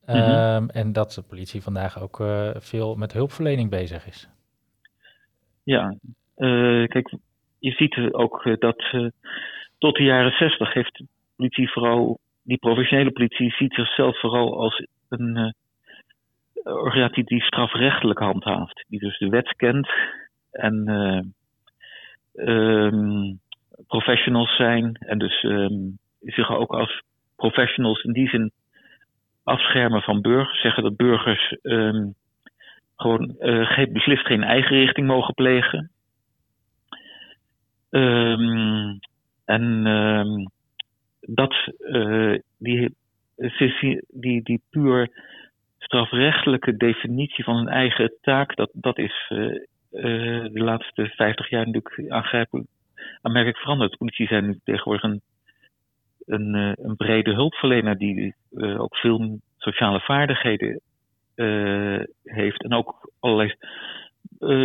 Mm 0.05 0.15
-hmm. 0.15 0.69
En 0.69 0.93
dat 0.93 1.11
de 1.11 1.21
politie 1.21 1.61
vandaag 1.61 2.01
ook 2.01 2.23
veel 2.55 2.95
met 2.95 3.13
hulpverlening 3.13 3.69
bezig 3.69 4.07
is. 4.07 4.29
Ja, 5.63 5.97
kijk, 6.87 7.17
je 7.59 7.71
ziet 7.71 8.13
ook 8.13 8.55
dat 8.59 8.83
tot 9.77 9.95
de 9.95 10.03
jaren 10.03 10.31
zestig 10.31 10.73
heeft 10.73 10.97
de 10.97 11.05
politie 11.35 11.71
vooral, 11.71 12.19
die 12.43 12.57
professionele 12.57 13.11
politie 13.11 13.51
ziet 13.51 13.73
zichzelf 13.73 14.19
vooral 14.19 14.59
als 14.59 14.85
een 15.09 15.55
organisatie 16.63 17.23
die 17.23 17.41
strafrechtelijk 17.41 18.19
handhaaft. 18.19 18.85
Die 18.87 18.99
dus 18.99 19.17
de 19.17 19.29
wet 19.29 19.55
kent 19.55 19.87
en 20.51 20.89
uh, 20.89 21.21
um, 22.47 23.39
professionals 23.88 24.55
zijn. 24.55 24.93
En 24.99 25.17
dus 25.17 25.43
um, 25.43 25.97
zich 26.19 26.51
ook 26.51 26.71
als 26.71 27.01
professionals 27.36 28.03
in 28.03 28.13
die 28.13 28.29
zin 28.29 28.51
afschermen 29.43 30.01
van 30.01 30.21
burgers. 30.21 30.62
Zeggen 30.62 30.83
dat 30.83 30.95
burgers 30.95 31.55
gewoon 32.95 33.36
uh, 33.39 33.71
geen, 33.71 33.93
beslist 33.93 34.25
geen 34.25 34.43
eigen 34.43 34.77
richting 34.77 35.07
mogen 35.07 35.33
plegen. 35.33 35.91
en 39.45 39.83
dat 41.21 41.55
uh, 41.79 42.39
die, 42.57 42.95
die, 44.07 44.43
die 44.43 44.62
puur 44.69 45.10
strafrechtelijke 45.77 46.77
definitie 46.77 47.43
van 47.43 47.55
een 47.55 47.67
eigen 47.67 48.13
taak, 48.21 48.55
dat, 48.55 48.69
dat 48.73 48.97
is 48.97 49.29
uh, 49.29 49.63
de 50.01 50.49
laatste 50.63 51.07
50 51.15 51.49
jaar 51.49 51.65
natuurlijk 51.65 52.12
aangrijpelijk, 52.12 52.67
aanmerkelijk 53.21 53.62
veranderd. 53.62 53.91
De 53.91 53.97
politie 53.97 54.27
zijn 54.27 54.62
tegenwoordig 54.63 55.03
een, 55.03 55.21
een, 56.25 56.55
uh, 56.55 56.71
een 56.75 56.95
brede 56.95 57.33
hulpverlener 57.33 57.97
die 57.97 58.36
ook 58.55 58.95
veel 58.95 59.39
sociale 59.57 59.99
vaardigheden 59.99 60.81
heeft 62.23 62.63
en 62.63 62.73
ook 62.73 63.12
allerlei 63.19 63.53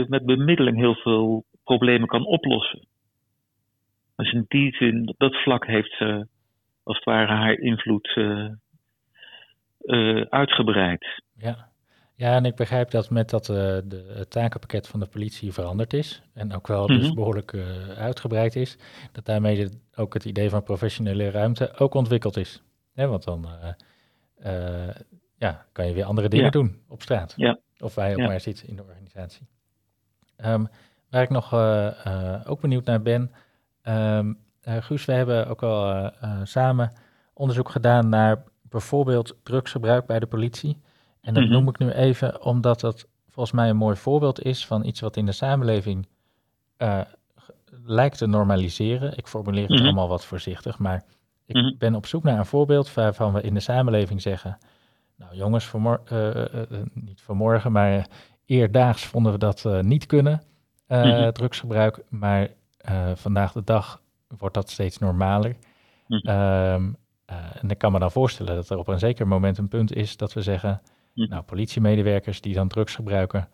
met 0.08 0.26
bemiddeling 0.26 0.76
heel 0.76 0.94
veel 0.94 1.44
problemen 1.64 2.08
kan 2.08 2.26
oplossen. 2.26 2.86
Dus 4.16 4.32
in 4.32 4.44
die 4.48 4.74
zin, 4.74 5.08
op 5.08 5.18
dat 5.18 5.36
vlak 5.36 5.66
heeft 5.66 5.96
ze 5.96 6.26
als 6.82 6.96
het 6.96 7.04
ware 7.04 7.32
haar 7.32 7.58
invloed 7.58 8.18
uitgebreid. 10.30 11.22
Ja. 11.36 11.71
Ja, 12.22 12.34
en 12.34 12.44
ik 12.44 12.54
begrijp 12.54 12.90
dat 12.90 13.10
met 13.10 13.30
dat 13.30 13.48
uh, 13.48 13.56
de, 13.56 14.12
het 14.16 14.30
takenpakket 14.30 14.88
van 14.88 15.00
de 15.00 15.06
politie 15.06 15.52
veranderd 15.52 15.92
is 15.92 16.22
en 16.32 16.54
ook 16.54 16.66
wel 16.66 16.86
dus 16.86 17.06
mhm. 17.06 17.14
behoorlijk 17.14 17.52
uh, 17.52 17.88
uitgebreid 17.88 18.56
is, 18.56 18.76
dat 19.12 19.24
daarmee 19.24 19.56
de, 19.56 19.70
ook 19.94 20.14
het 20.14 20.24
idee 20.24 20.50
van 20.50 20.62
professionele 20.62 21.30
ruimte 21.30 21.76
ook 21.78 21.94
ontwikkeld 21.94 22.36
is. 22.36 22.62
Want 22.94 23.24
dan 23.24 23.46
ja, 25.36 25.66
kan 25.72 25.86
je 25.86 25.92
weer 25.92 26.04
andere 26.04 26.28
dingen 26.28 26.52
doen 26.52 26.82
op 26.88 27.02
straat. 27.02 27.34
Ja. 27.36 27.58
Of 27.78 27.94
je 27.94 28.10
ook 28.10 28.16
maar 28.16 28.40
zit 28.40 28.62
in 28.62 28.76
de 28.76 28.82
organisatie. 28.82 29.46
Um, 30.44 30.68
waar 31.10 31.22
ik 31.22 31.30
nog 31.30 31.54
ook 32.46 32.60
benieuwd 32.60 32.84
naar 32.84 33.02
ben, 33.02 33.30
um, 33.82 34.38
Guus, 34.64 35.04
we 35.04 35.12
hebben 35.12 35.46
ook 35.46 35.62
al 35.62 36.10
samen 36.44 36.92
onderzoek 37.32 37.70
gedaan 37.70 38.08
naar 38.08 38.44
bijvoorbeeld 38.62 39.36
drugsgebruik 39.42 40.06
bij 40.06 40.18
de 40.18 40.26
politie. 40.26 40.80
En 41.22 41.34
dat 41.34 41.42
mhm. 41.42 41.52
noem 41.52 41.68
ik 41.68 41.78
nu 41.78 41.90
even 41.90 42.42
omdat 42.42 42.80
dat 42.80 43.08
volgens 43.28 43.54
mij 43.54 43.68
een 43.68 43.76
mooi 43.76 43.96
voorbeeld 43.96 44.42
is 44.42 44.66
van 44.66 44.84
iets 44.84 45.00
wat 45.00 45.16
in 45.16 45.26
de 45.26 45.32
samenleving 45.32 46.08
uh, 46.78 47.00
lijkt 47.84 48.18
te 48.18 48.26
normaliseren. 48.26 49.16
Ik 49.16 49.26
formuleer 49.26 49.62
het 49.62 49.72
mhm. 49.72 49.82
allemaal 49.82 50.08
wat 50.08 50.24
voorzichtig, 50.24 50.78
maar 50.78 51.04
ik 51.46 51.54
mhm. 51.54 51.72
ben 51.78 51.94
op 51.94 52.06
zoek 52.06 52.22
naar 52.22 52.38
een 52.38 52.46
voorbeeld 52.46 52.94
waarvan 52.94 53.32
we 53.32 53.42
in 53.42 53.54
de 53.54 53.60
samenleving 53.60 54.22
zeggen: 54.22 54.58
Nou, 55.16 55.36
jongens, 55.36 55.64
vanmor 55.64 56.00
uh, 56.12 56.34
uh, 56.34 56.42
niet 56.94 57.20
vanmorgen, 57.20 57.72
maar 57.72 58.06
eerdaags 58.46 59.04
vonden 59.04 59.32
we 59.32 59.38
dat 59.38 59.66
niet 59.80 60.06
kunnen, 60.06 60.42
drugsgebruik. 61.32 62.04
Maar 62.08 62.48
vandaag 63.14 63.52
de 63.52 63.64
dag 63.64 64.02
wordt 64.38 64.54
dat 64.54 64.70
steeds 64.70 64.98
normaler. 64.98 65.56
Um, 66.08 66.96
uh, 67.32 67.62
en 67.62 67.70
ik 67.70 67.78
kan 67.78 67.92
me 67.92 67.98
dan 67.98 68.10
voorstellen 68.10 68.54
dat 68.54 68.70
er 68.70 68.78
op 68.78 68.88
een 68.88 68.98
zeker 68.98 69.28
moment 69.28 69.58
een 69.58 69.68
punt 69.68 69.94
is 69.94 70.16
dat 70.16 70.32
we 70.32 70.42
zeggen, 70.42 70.82
Hm. 71.14 71.28
Nou, 71.28 71.42
politiemedewerkers 71.42 72.40
die 72.40 72.54
dan 72.54 72.68
drugs 72.68 72.94
gebruiken, 72.94 73.48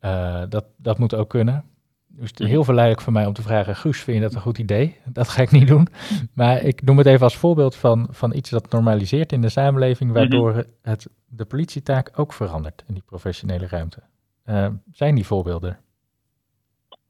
uh, 0.00 0.42
dat, 0.48 0.64
dat 0.76 0.98
moet 0.98 1.14
ook 1.14 1.28
kunnen. 1.28 1.64
Dus 2.06 2.30
het 2.30 2.40
is 2.40 2.48
heel 2.48 2.64
verleidelijk 2.64 3.04
voor 3.04 3.12
mij 3.12 3.26
om 3.26 3.32
te 3.32 3.42
vragen, 3.42 3.76
Guus, 3.76 4.02
vind 4.02 4.16
je 4.16 4.22
dat 4.22 4.34
een 4.34 4.40
goed 4.40 4.58
idee? 4.58 4.96
Dat 5.12 5.28
ga 5.28 5.42
ik 5.42 5.50
niet 5.50 5.68
doen. 5.68 5.88
Maar 6.34 6.62
ik 6.62 6.82
noem 6.82 6.98
het 6.98 7.06
even 7.06 7.22
als 7.22 7.36
voorbeeld 7.36 7.76
van, 7.76 8.08
van 8.10 8.34
iets 8.34 8.50
dat 8.50 8.70
normaliseert 8.70 9.32
in 9.32 9.40
de 9.40 9.48
samenleving, 9.48 10.12
waardoor 10.12 10.64
het, 10.82 11.08
de 11.28 11.44
politietaak 11.44 12.18
ook 12.18 12.32
verandert 12.32 12.84
in 12.86 12.94
die 12.94 13.02
professionele 13.06 13.66
ruimte. 13.66 14.02
Uh, 14.46 14.68
zijn 14.92 15.14
die 15.14 15.26
voorbeelden? 15.26 15.78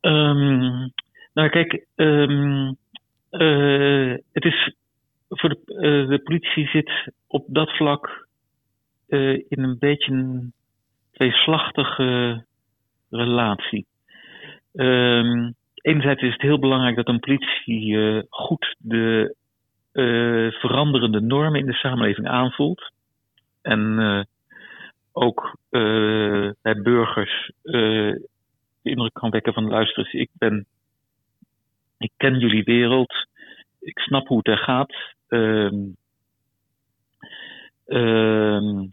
Um, 0.00 0.92
nou, 1.32 1.48
kijk, 1.48 1.86
um, 1.94 2.76
uh, 3.30 4.16
het 4.32 4.44
is 4.44 4.74
voor 5.28 5.48
de, 5.48 5.58
uh, 5.66 6.08
de 6.08 6.20
politie 6.24 6.66
zit 6.66 7.12
op 7.26 7.44
dat 7.48 7.70
vlak 7.76 8.28
in 9.48 9.62
een 9.62 9.76
beetje 9.78 10.12
een 10.12 10.52
tweeslachtige 11.12 12.44
relatie. 13.10 13.86
Um, 14.74 15.54
enerzijds 15.74 16.22
is 16.22 16.32
het 16.32 16.42
heel 16.42 16.58
belangrijk 16.58 16.96
dat 16.96 17.08
een 17.08 17.20
politie 17.20 17.92
uh, 17.92 18.22
goed 18.28 18.76
de 18.78 19.34
uh, 19.92 20.52
veranderende 20.52 21.20
normen 21.20 21.60
in 21.60 21.66
de 21.66 21.72
samenleving 21.72 22.28
aanvoelt. 22.28 22.90
En 23.62 24.26
ook 25.12 25.56
bij 26.62 26.82
burgers 26.82 27.50
de 28.82 28.90
indruk 28.90 29.12
kan 29.12 29.30
wekken 29.30 29.52
van 29.52 29.68
luister 29.68 30.14
ik 30.14 30.30
ben, 30.32 30.66
ik 31.98 32.10
ken 32.16 32.38
jullie 32.38 32.64
wereld, 32.64 33.26
ik 33.80 33.98
snap 33.98 34.26
hoe 34.28 34.38
het 34.38 34.48
er 34.48 34.58
gaat. 34.58 34.94
Um, 35.28 35.96
um, 37.86 38.92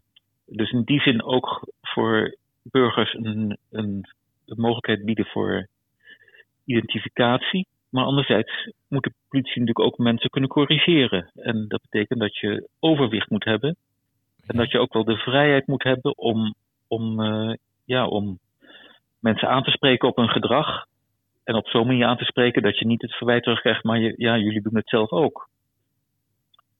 dus 0.49 0.71
in 0.71 0.83
die 0.83 0.99
zin 0.99 1.23
ook 1.23 1.67
voor 1.81 2.35
burgers 2.61 3.13
een, 3.13 3.57
een 3.71 4.05
mogelijkheid 4.45 5.05
bieden 5.05 5.25
voor 5.25 5.67
identificatie. 6.65 7.67
Maar 7.89 8.05
anderzijds 8.05 8.71
moet 8.87 9.03
de 9.03 9.13
politie 9.29 9.59
natuurlijk 9.59 9.79
ook 9.79 9.97
mensen 9.97 10.29
kunnen 10.29 10.49
corrigeren. 10.49 11.31
En 11.35 11.65
dat 11.67 11.81
betekent 11.81 12.19
dat 12.19 12.37
je 12.37 12.67
overwicht 12.79 13.29
moet 13.29 13.43
hebben. 13.43 13.75
En 14.45 14.57
dat 14.57 14.71
je 14.71 14.79
ook 14.79 14.93
wel 14.93 15.03
de 15.03 15.17
vrijheid 15.17 15.67
moet 15.67 15.83
hebben 15.83 16.17
om, 16.17 16.55
om, 16.87 17.21
uh, 17.21 17.53
ja, 17.85 18.07
om 18.07 18.39
mensen 19.19 19.49
aan 19.49 19.63
te 19.63 19.71
spreken 19.71 20.07
op 20.07 20.15
hun 20.15 20.29
gedrag. 20.29 20.85
En 21.43 21.55
op 21.55 21.67
zo'n 21.67 21.87
manier 21.87 22.05
aan 22.05 22.17
te 22.17 22.25
spreken 22.25 22.61
dat 22.61 22.79
je 22.79 22.85
niet 22.85 23.01
het 23.01 23.15
verwijt 23.15 23.43
terugkrijgt, 23.43 23.83
maar 23.83 23.99
je, 23.99 24.13
ja, 24.17 24.37
jullie 24.37 24.61
doen 24.61 24.75
het 24.75 24.89
zelf 24.89 25.11
ook. 25.11 25.49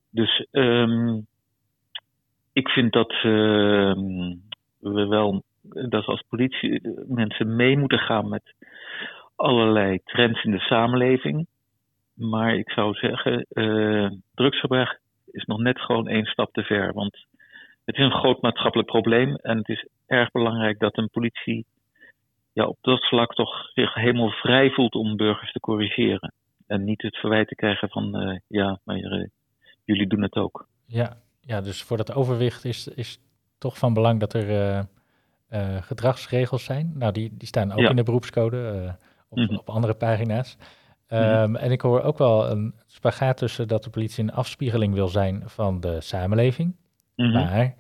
Dus 0.10 0.46
um, 0.52 1.28
ik 2.60 2.70
vind 2.70 2.94
dat 2.94 3.12
uh, 3.12 3.94
we 4.80 5.08
wel 5.08 5.44
dat 5.62 6.06
als 6.06 6.24
politie 6.30 6.82
mensen 7.08 7.56
mee 7.56 7.78
moeten 7.78 8.00
gaan 8.00 8.30
met 8.30 8.54
allerlei 9.36 10.00
trends 10.04 10.44
in 10.44 10.52
de 10.52 10.60
samenleving. 10.60 11.48
Maar 12.14 12.56
ik 12.56 12.70
zou 12.70 12.94
zeggen, 12.94 13.46
uh, 13.50 14.10
drugsgebruik 14.34 15.00
is 15.32 15.46
nog 15.46 15.60
net 15.60 15.80
gewoon 15.80 16.08
één 16.08 16.26
stap 16.26 16.54
te 16.54 16.64
ver. 16.64 16.94
Want 16.94 17.26
het 17.86 17.98
is 17.98 18.04
een 18.04 18.20
groot 18.20 18.42
maatschappelijk 18.42 18.90
probleem. 18.90 19.36
En 19.36 19.58
het 19.58 19.70
is 19.70 19.88
erg 20.08 20.32
belangrijk 20.32 20.80
dat 20.80 20.98
een 20.98 21.10
politie 21.10 21.66
ja, 22.54 22.66
op 22.66 22.78
dat 22.82 23.08
vlak 23.08 23.34
toch 23.34 23.70
zich 23.74 23.94
helemaal 23.94 24.30
vrij 24.30 24.70
voelt 24.70 24.96
om 24.96 25.16
burgers 25.16 25.52
te 25.52 25.60
corrigeren. 25.60 26.34
En 26.68 26.84
niet 26.84 27.02
het 27.02 27.18
verwijt 27.18 27.48
te 27.48 27.56
krijgen 27.56 27.90
van, 27.90 28.22
uh, 28.22 28.38
ja, 28.48 28.80
maar 28.84 29.28
jullie 29.86 30.08
doen 30.08 30.22
het 30.22 30.36
ook. 30.36 30.68
Ja, 30.86 31.18
ja, 31.50 31.62
dus 31.62 31.84
voor 31.84 31.98
dat 31.98 32.14
overwicht 32.14 32.66
is, 32.66 32.88
is 32.88 33.20
toch 33.58 33.78
van 33.78 33.94
belang 33.94 34.20
dat 34.20 34.34
er 34.34 34.86
uh, 35.50 35.82
gedragsregels 35.82 36.64
zijn. 36.64 36.92
Nou, 36.96 37.12
die, 37.12 37.38
die 37.38 37.48
staan 37.48 37.72
ook 37.72 37.90
in 37.90 37.96
de 37.96 38.04
beroepscode 38.04 38.58
uh, 38.58 38.92
op, 39.30 39.38
mm 39.38 39.48
-hmm. 39.48 39.58
op, 39.58 39.70
andere 39.70 39.94
pagina's. 39.94 40.58
Um, 41.08 41.20
mm 41.20 41.26
-hmm. 41.26 41.56
En 41.56 41.72
ik 41.72 41.82
hoor 41.82 42.02
ook 42.02 42.18
wel 42.18 42.50
een 42.50 42.74
spagaat 42.86 43.38
tussen 43.38 43.68
dat 43.68 43.84
de 43.84 43.90
politie 43.90 44.24
een 44.24 44.34
afspiegeling 44.34 44.94
wil 44.94 45.08
zijn 45.08 45.44
van 45.46 45.80
de 45.80 46.02
samenleving. 46.02 46.76
Mm 47.16 47.26
-hmm. 47.26 47.34
Maar 47.34 47.76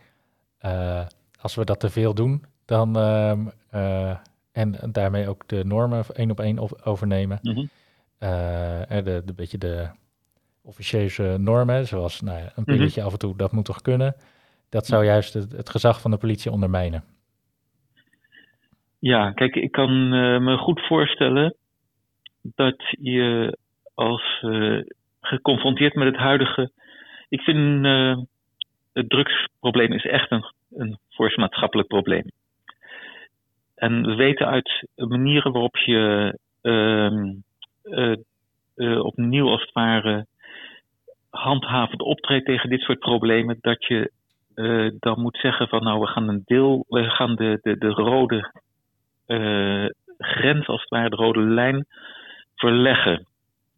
als 1.41 1.55
we 1.55 1.65
dat 1.65 1.79
te 1.79 1.89
veel 1.89 2.13
doen, 2.13 2.45
dan 2.65 2.95
um, 2.95 3.51
en 4.51 4.75
daarmee 4.91 5.27
ook 5.27 5.47
de 5.47 5.65
normen 5.65 6.05
één 6.13 6.32
op 6.32 6.39
één 6.39 6.86
overnemen. 6.86 7.39
de, 7.41 9.01
de, 9.03 9.21
de 9.25 9.34
beetje 9.34 9.58
de 9.58 9.89
officieuze 10.69 11.38
normen, 11.39 11.88
zoals 11.88 12.21
nou 12.21 12.38
ja, 12.38 12.51
een 12.55 12.63
pilletje 12.63 13.03
af 13.03 13.12
en 13.12 13.19
toe, 13.19 13.38
dat 13.38 13.51
moet 13.51 13.65
toch 13.65 13.82
kunnen. 13.82 14.15
Dat 14.69 14.86
zou 14.86 15.05
juist 15.05 15.34
het, 15.34 15.51
het 15.51 15.69
gezag 15.69 16.01
van 16.01 16.12
de 16.12 16.17
politie 16.17 16.51
ondermijnen. 16.51 17.03
Ja, 18.99 19.32
kijk, 19.32 19.55
ik 19.55 19.71
kan 19.71 19.91
uh, 19.91 20.39
me 20.39 20.58
goed 20.58 20.82
voorstellen 20.82 21.55
dat 22.41 22.75
je 22.89 23.58
als 23.93 24.41
uh, 24.41 24.82
geconfronteerd 25.21 25.93
met 25.93 26.08
het 26.08 26.17
huidige. 26.17 26.71
Ik 27.29 27.41
vind 27.41 27.86
uh, 27.86 28.17
het 28.93 29.10
drugsprobleem 29.10 29.93
is 29.93 30.05
echt 30.05 30.32
een, 30.32 30.45
een 30.71 30.97
fors 31.10 31.36
maatschappelijk 31.36 31.88
probleem. 31.88 32.25
En 33.75 34.05
we 34.05 34.15
weten 34.15 34.47
uit 34.47 34.88
manieren 34.95 35.51
waarop 35.51 35.77
je 35.77 36.38
ehm, 36.62 37.34
opnieuw 38.99 39.49
als 39.49 39.62
het 39.62 39.71
ware 39.71 40.25
handhavend 41.29 42.01
optreedt 42.01 42.45
tegen 42.45 42.69
dit 42.69 42.81
soort 42.81 42.99
problemen, 42.99 43.57
dat 43.61 43.85
je 43.85 44.11
dan 44.99 45.21
moet 45.21 45.37
zeggen 45.37 45.67
van 45.67 45.83
nou 45.83 45.99
we 45.99 46.07
gaan 46.07 46.27
een 46.27 46.41
deel, 46.45 46.85
we 46.87 47.09
gaan 47.09 47.35
de, 47.35 47.59
de, 47.61 47.77
de 47.77 47.89
rode 47.89 48.51
uh, 49.27 49.85
grens, 50.17 50.67
als 50.67 50.81
het 50.81 50.89
ware, 50.89 51.09
de 51.09 51.15
rode 51.15 51.39
lijn 51.39 51.85
verleggen. 52.55 53.27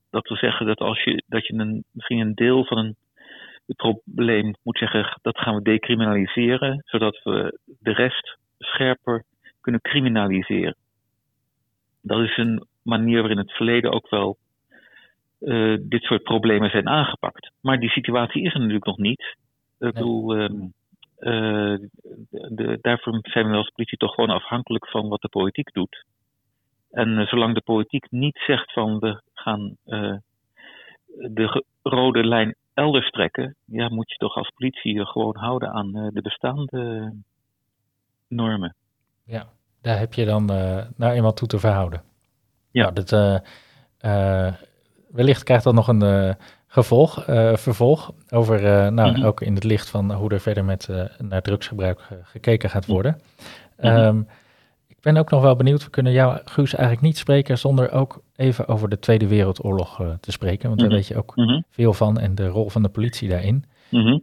Dat 0.09 0.27
wil 0.27 0.37
zeggen 0.37 0.65
dat 0.65 0.79
als 0.79 1.03
je, 1.03 1.23
dat 1.27 1.47
je 1.47 1.53
een, 1.53 1.83
misschien 1.91 2.19
een 2.19 2.33
deel 2.33 2.65
van 2.65 2.77
een 2.77 2.95
het 3.65 3.77
probleem 3.77 4.53
moet 4.63 4.77
zeggen, 4.77 5.19
dat 5.21 5.37
gaan 5.37 5.55
we 5.55 5.61
decriminaliseren, 5.61 6.81
zodat 6.85 7.19
we 7.23 7.59
de 7.79 7.93
rest 7.93 8.37
scherper 8.59 9.23
kunnen 9.61 9.81
criminaliseren. 9.81 10.75
Dat 12.01 12.19
is 12.19 12.37
een 12.37 12.65
manier 12.81 13.19
waarin 13.19 13.37
het 13.37 13.51
verleden 13.51 13.91
ook 13.91 14.09
wel 14.09 14.37
uh, 15.41 15.77
dit 15.81 16.03
soort 16.03 16.23
problemen 16.23 16.69
zijn 16.69 16.87
aangepakt. 16.87 17.51
Maar 17.61 17.79
die 17.79 17.89
situatie 17.89 18.43
is 18.43 18.53
er 18.53 18.59
natuurlijk 18.59 18.85
nog 18.85 18.97
niet. 18.97 19.37
Ik 19.79 19.93
bedoel, 19.93 20.39
um, 20.39 20.73
uh, 21.19 21.77
de, 22.29 22.77
daarvoor 22.81 23.19
zijn 23.21 23.49
we 23.49 23.57
als 23.57 23.69
politie 23.69 23.97
toch 23.97 24.13
gewoon 24.13 24.29
afhankelijk 24.29 24.87
van 24.89 25.07
wat 25.07 25.21
de 25.21 25.29
politiek 25.29 25.73
doet. 25.73 26.05
En 26.91 27.09
uh, 27.09 27.27
zolang 27.27 27.53
de 27.53 27.61
politiek 27.61 28.11
niet 28.11 28.41
zegt 28.45 28.73
van 28.73 28.99
we 28.99 29.21
gaan 29.33 29.77
de 31.05 31.63
rode 31.81 32.23
lijn 32.23 32.55
elders 32.73 33.09
trekken, 33.09 33.55
ja, 33.65 33.89
moet 33.89 34.11
je 34.11 34.17
toch 34.17 34.35
als 34.35 34.51
politie 34.55 34.93
je 34.93 35.05
gewoon 35.05 35.37
houden 35.37 35.71
aan 35.71 35.91
de 35.91 36.21
bestaande 36.21 37.13
normen. 38.27 38.75
Ja, 39.25 39.47
daar 39.81 39.99
heb 39.99 40.13
je 40.13 40.25
dan 40.25 40.45
nou 40.95 41.11
eenmaal 41.13 41.33
toe 41.33 41.47
te 41.47 41.59
verhouden. 41.59 42.01
Ja. 42.71 42.81
Nou, 42.81 42.93
dat, 42.93 43.11
wellicht 45.11 45.43
krijgt 45.43 45.63
dat 45.63 45.73
nog 45.73 45.87
een 45.87 46.35
gevolg, 46.67 47.27
uh, 47.27 47.55
vervolg 47.55 48.13
over, 48.29 48.63
uh, 48.63 48.87
nou, 48.87 49.09
mm-hmm. 49.09 49.25
ook 49.25 49.41
in 49.41 49.55
het 49.55 49.63
licht 49.63 49.89
van 49.89 50.13
hoe 50.13 50.29
er 50.29 50.39
verder 50.39 50.65
met 50.65 50.89
naar 51.17 51.41
drugsgebruik 51.41 52.01
gekeken 52.23 52.69
gaat 52.69 52.85
worden. 52.85 53.21
Mm-hmm. 53.77 53.97
Um, 53.97 54.27
ik 54.87 54.97
ben 55.01 55.17
ook 55.17 55.29
nog 55.29 55.41
wel 55.41 55.55
benieuwd, 55.55 55.83
we 55.83 55.89
kunnen 55.89 56.11
jou, 56.11 56.39
Guus, 56.45 56.73
eigenlijk 56.73 57.05
niet 57.05 57.17
spreken 57.17 57.57
zonder 57.57 57.91
ook 57.91 58.21
even 58.35 58.67
over 58.67 58.89
de 58.89 58.99
Tweede 58.99 59.27
Wereldoorlog 59.27 60.03
te 60.19 60.31
spreken, 60.31 60.67
want 60.67 60.79
daar 60.79 60.89
weet 60.89 61.07
je 61.07 61.17
ook 61.17 61.33
veel 61.69 61.93
van 61.93 62.19
en 62.19 62.35
de 62.35 62.47
rol 62.47 62.69
van 62.69 62.83
de 62.83 62.89
politie 62.89 63.29
daarin. 63.29 63.65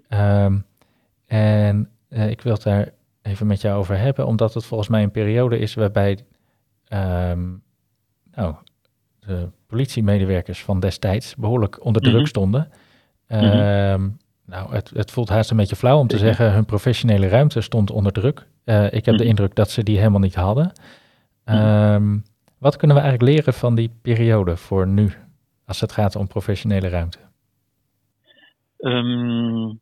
Um, 0.09 0.65
en 1.27 1.91
ik 2.09 2.41
wil 2.41 2.53
het 2.53 2.63
daar 2.63 2.89
even 3.23 3.47
met 3.47 3.61
jou 3.61 3.79
over 3.79 3.99
hebben, 3.99 4.27
omdat 4.27 4.55
het 4.55 4.65
volgens 4.65 4.89
mij 4.89 5.03
een 5.03 5.11
periode 5.11 5.59
is 5.59 5.75
waarbij 5.75 6.19
um, 7.31 7.63
nou, 8.35 8.55
de 9.29 9.49
politiemedewerkers 9.67 10.65
van 10.65 10.81
destijds 10.81 11.37
behoorlijk 11.37 11.85
onder 11.85 12.03
druk 12.03 12.15
mhm. 12.15 12.27
stonden. 12.27 12.71
Mm 13.29 13.39
-hmm. 13.39 14.17
nou, 14.47 14.73
het, 14.73 14.91
het, 14.91 15.11
voelt 15.11 15.29
haast 15.29 15.51
een 15.51 15.57
beetje 15.57 15.77
flauw 15.77 15.99
om 15.99 16.07
te 16.07 16.19
zeggen, 16.19 16.53
hun 16.53 16.65
professionele 16.65 17.29
ruimte 17.29 17.61
stond 17.61 17.91
onder 17.91 18.13
druk. 18.13 18.47
Uh, 18.65 18.85
ik 18.85 19.05
heb 19.05 19.17
de 19.17 19.23
mhm. 19.23 19.29
indruk 19.29 19.55
dat 19.55 19.71
ze 19.71 19.83
die 19.83 19.99
helemaal 19.99 20.21
niet 20.21 20.35
hadden. 20.35 20.73
Um, 21.45 22.25
wat 22.59 22.77
kunnen 22.77 22.97
we 22.97 23.03
eigenlijk 23.03 23.33
leren 23.33 23.55
van 23.55 23.75
die 23.75 23.91
periode 24.03 24.57
voor 24.57 24.87
nu, 24.87 25.13
als 25.67 25.81
het 25.81 25.93
gaat 25.93 26.17
om 26.17 26.27
professionele 26.27 26.89
ruimte? 26.89 27.19
Um, 28.79 29.81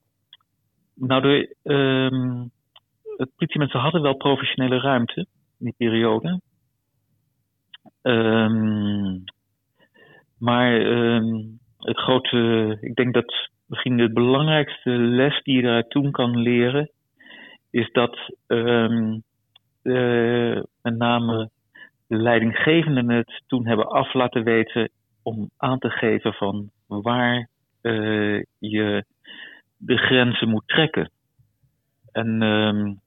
nou, 0.94 1.22
de, 1.22 1.56
um, 1.62 2.50
het 3.16 3.30
politiemensen 3.36 3.80
hadden 3.80 4.02
wel 4.02 4.14
professionele 4.14 4.80
ruimte 4.80 5.26
in 5.58 5.64
die 5.64 5.74
periode. 5.76 6.40
Maar 10.38 10.80
uh, 10.80 11.44
het 11.78 11.96
grote, 11.98 12.78
ik 12.80 12.94
denk 12.94 13.14
dat 13.14 13.48
misschien 13.66 13.96
de 13.96 14.12
belangrijkste 14.12 14.90
les 14.90 15.42
die 15.42 15.56
je 15.56 15.62
daaruit 15.62 15.90
toen 15.90 16.10
kan 16.10 16.38
leren, 16.38 16.90
is 17.70 17.92
dat 17.92 18.18
um, 18.46 19.22
met 20.82 20.96
name 20.96 21.50
de 22.06 22.16
leidinggevenden 22.16 23.10
het 23.10 23.42
toen 23.46 23.66
hebben 23.66 23.88
af 23.88 24.14
laten 24.14 24.44
weten 24.44 24.90
om 25.22 25.50
aan 25.56 25.78
te 25.78 25.90
geven 25.90 26.32
van 26.32 26.70
waar 26.86 27.48
uh, 27.82 28.42
je 28.58 29.04
de 29.76 29.96
grenzen 29.96 30.48
moet 30.48 30.68
trekken. 30.68 31.10
En 32.12 32.42
um, 32.42 33.00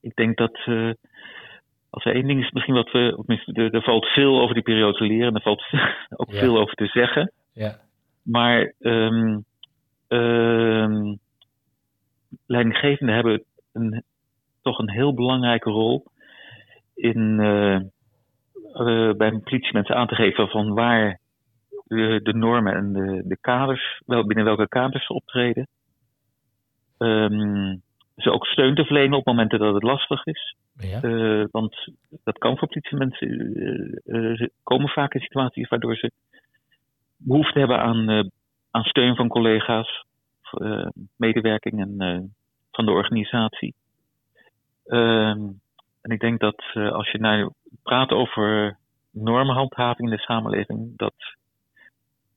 ik 0.00 0.14
denk 0.14 0.36
dat 0.36 0.66
uh, 0.66 0.92
als 1.94 2.04
er 2.04 2.14
één 2.14 2.26
ding 2.26 2.44
is 2.44 2.50
misschien 2.50 2.74
wat 2.74 2.90
we, 2.90 3.24
er, 3.52 3.74
er 3.74 3.82
valt 3.82 4.06
veel 4.06 4.40
over 4.40 4.54
die 4.54 4.62
periode 4.62 4.98
te 4.98 5.04
leren 5.04 5.28
en 5.28 5.34
er 5.34 5.42
valt 5.42 5.64
ook 6.22 6.30
ja. 6.30 6.38
veel 6.38 6.58
over 6.58 6.74
te 6.74 6.86
zeggen. 6.86 7.32
Ja. 7.52 7.76
Maar 8.22 8.72
um, 8.80 9.44
um, 10.08 11.18
leidinggevenden 12.46 13.14
hebben 13.14 13.44
een, 13.72 14.02
toch 14.62 14.78
een 14.78 14.90
heel 14.90 15.14
belangrijke 15.14 15.70
rol 15.70 16.04
in 16.94 17.40
uh, 17.40 17.80
uh, 18.74 19.12
bij 19.12 19.30
politiemensen 19.30 19.96
aan 19.96 20.06
te 20.06 20.14
geven 20.14 20.48
van 20.48 20.74
waar 20.74 21.20
de, 21.84 22.20
de 22.22 22.34
normen 22.34 22.74
en 22.74 22.92
de, 22.92 23.22
de 23.24 23.36
kaders, 23.40 24.02
wel, 24.06 24.26
binnen 24.26 24.44
welke 24.44 24.68
kaders 24.68 25.06
ze 25.06 25.12
optreden. 25.12 25.66
Um, 26.98 27.82
ze 28.16 28.30
ook 28.30 28.46
steun 28.46 28.74
te 28.74 28.84
verlenen 28.84 29.18
op 29.18 29.26
momenten 29.26 29.58
dat 29.58 29.74
het 29.74 29.82
lastig 29.82 30.26
is. 30.26 30.56
Ja. 30.76 31.02
Uh, 31.02 31.44
want 31.50 31.88
dat 32.24 32.38
kan 32.38 32.58
voor 32.58 32.68
politiemensen. 32.68 33.28
Uh, 34.06 34.36
ze 34.36 34.50
komen 34.62 34.88
vaak 34.88 35.14
in 35.14 35.20
situaties 35.20 35.68
waardoor 35.68 35.96
ze 35.96 36.10
behoefte 37.16 37.58
hebben 37.58 37.78
aan, 37.78 38.30
aan 38.70 38.82
steun 38.82 39.16
van 39.16 39.28
collega's, 39.28 40.04
medewerking 41.16 41.80
en 41.80 42.34
van 42.70 42.84
de 42.84 42.90
organisatie. 42.90 43.74
Ehm, 44.86 45.40
en 46.02 46.10
ik 46.10 46.20
denk 46.20 46.40
dat 46.40 46.62
als 46.74 47.10
je 47.10 47.18
nou 47.18 47.50
praat 47.82 48.10
over 48.10 48.78
normenhandhaving 49.10 50.10
in 50.10 50.16
de 50.16 50.22
samenleving, 50.22 50.96
dat 50.96 51.14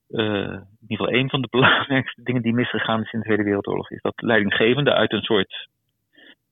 in 0.07 0.67
ieder 0.87 0.97
geval 0.97 1.13
een 1.13 1.29
van 1.29 1.41
de 1.41 1.47
belangrijkste 1.57 2.23
dingen 2.23 2.41
die 2.41 2.53
misgegaan 2.53 3.01
is 3.01 3.11
in 3.11 3.19
de 3.19 3.25
Tweede 3.25 3.43
Wereldoorlog, 3.43 3.91
is 3.91 4.01
dat 4.01 4.21
leidinggevenden 4.21 4.93
uit 4.93 5.11
een 5.11 5.21
soort, 5.21 5.67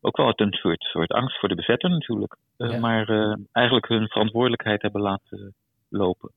ook 0.02 0.18
wel 0.18 0.26
uit 0.26 0.40
een 0.40 0.54
soort, 0.54 0.84
soort 0.84 1.12
angst 1.12 1.40
voor 1.40 1.50
de 1.50 1.56
bezetter 1.56 1.90
natuurlijk, 1.90 2.36
ja. 2.58 2.80
maar 2.80 3.10
uh, 3.10 3.36
eigenlijk 3.52 3.88
hun 3.88 4.08
verantwoordelijkheid 4.08 4.82
hebben 4.82 5.02
laten 5.02 5.54
lopen. 5.90 6.32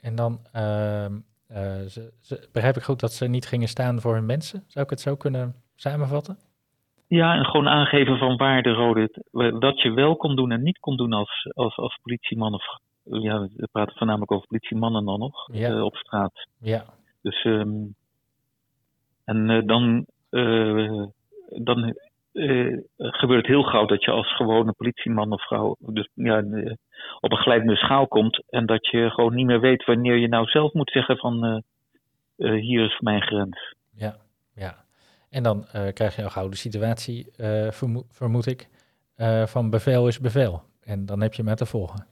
En 0.00 0.14
dan 0.14 0.38
ze, 1.88 2.12
ze, 2.20 2.48
begrijp 2.52 2.76
ik 2.76 2.82
goed 2.82 3.00
dat 3.00 3.12
ze 3.12 3.28
niet 3.28 3.46
gingen 3.46 3.68
staan 3.68 4.00
voor 4.00 4.14
hun 4.14 4.26
mensen? 4.26 4.64
Zou 4.66 4.84
ik 4.84 4.90
het 4.90 5.00
zo 5.00 5.16
kunnen 5.16 5.54
samenvatten? 5.76 6.36
Ja, 7.08 7.34
en 7.34 7.44
gewoon 7.44 7.68
aangeven 7.68 8.18
van 8.18 8.36
waar 8.36 8.62
de 8.62 8.72
rode, 8.72 9.22
wat 9.60 9.80
je 9.80 9.92
wel 9.92 10.16
kon 10.16 10.36
doen 10.36 10.50
en 10.50 10.62
niet 10.62 10.78
kon 10.78 10.96
doen 10.96 11.12
als, 11.12 11.46
als, 11.54 11.76
als 11.76 11.98
politieman 12.02 12.54
of 12.54 12.64
ja, 13.04 13.48
we 13.56 13.68
praten 13.72 13.96
voornamelijk 13.96 14.32
over 14.32 14.46
politiemannen 14.46 15.04
dan 15.04 15.18
nog 15.18 15.48
ja. 15.52 15.70
uh, 15.70 15.84
op 15.84 15.96
straat. 15.96 16.48
Ja. 16.58 16.84
Dus 17.22 17.44
um, 17.44 17.94
en 19.24 19.48
uh, 19.48 19.66
dan, 19.66 20.06
uh, 20.30 21.06
dan 21.48 21.94
gebeurt 22.98 23.46
het 23.46 23.46
heel 23.46 23.62
gauw 23.62 23.86
dat 23.86 24.04
je 24.04 24.10
als 24.10 24.36
gewone 24.36 24.72
politieman 24.72 25.32
of 25.32 25.46
vrouw 25.46 25.76
dus, 25.78 26.08
ja, 26.14 26.38
op 27.20 27.32
een 27.32 27.42
glijdende 27.42 27.76
schaal 27.76 28.06
komt 28.06 28.42
en 28.48 28.66
dat 28.66 28.86
je 28.86 29.10
gewoon 29.10 29.34
niet 29.34 29.46
meer 29.46 29.60
weet 29.60 29.84
wanneer 29.84 30.16
je 30.16 30.28
nou 30.28 30.46
zelf 30.46 30.72
moet 30.72 30.90
zeggen 30.90 31.16
van 31.16 31.62
hier 32.36 32.84
is 32.84 33.00
mijn 33.00 33.22
grens. 33.22 33.74
Ja, 33.90 34.16
ja. 34.54 34.84
En 35.30 35.42
dan 35.42 35.66
krijg 35.92 36.16
je 36.16 36.30
gauw 36.30 36.48
de 36.48 36.56
situatie, 36.56 37.32
vermo 37.70 38.02
vermoed 38.08 38.46
ik, 38.46 38.68
van 39.46 39.70
bevel 39.70 40.08
is 40.08 40.20
bevel. 40.20 40.62
En 40.84 41.06
dan 41.06 41.20
heb 41.20 41.34
je 41.34 41.42
met 41.42 41.56
te 41.56 41.66
volgen. 41.66 42.06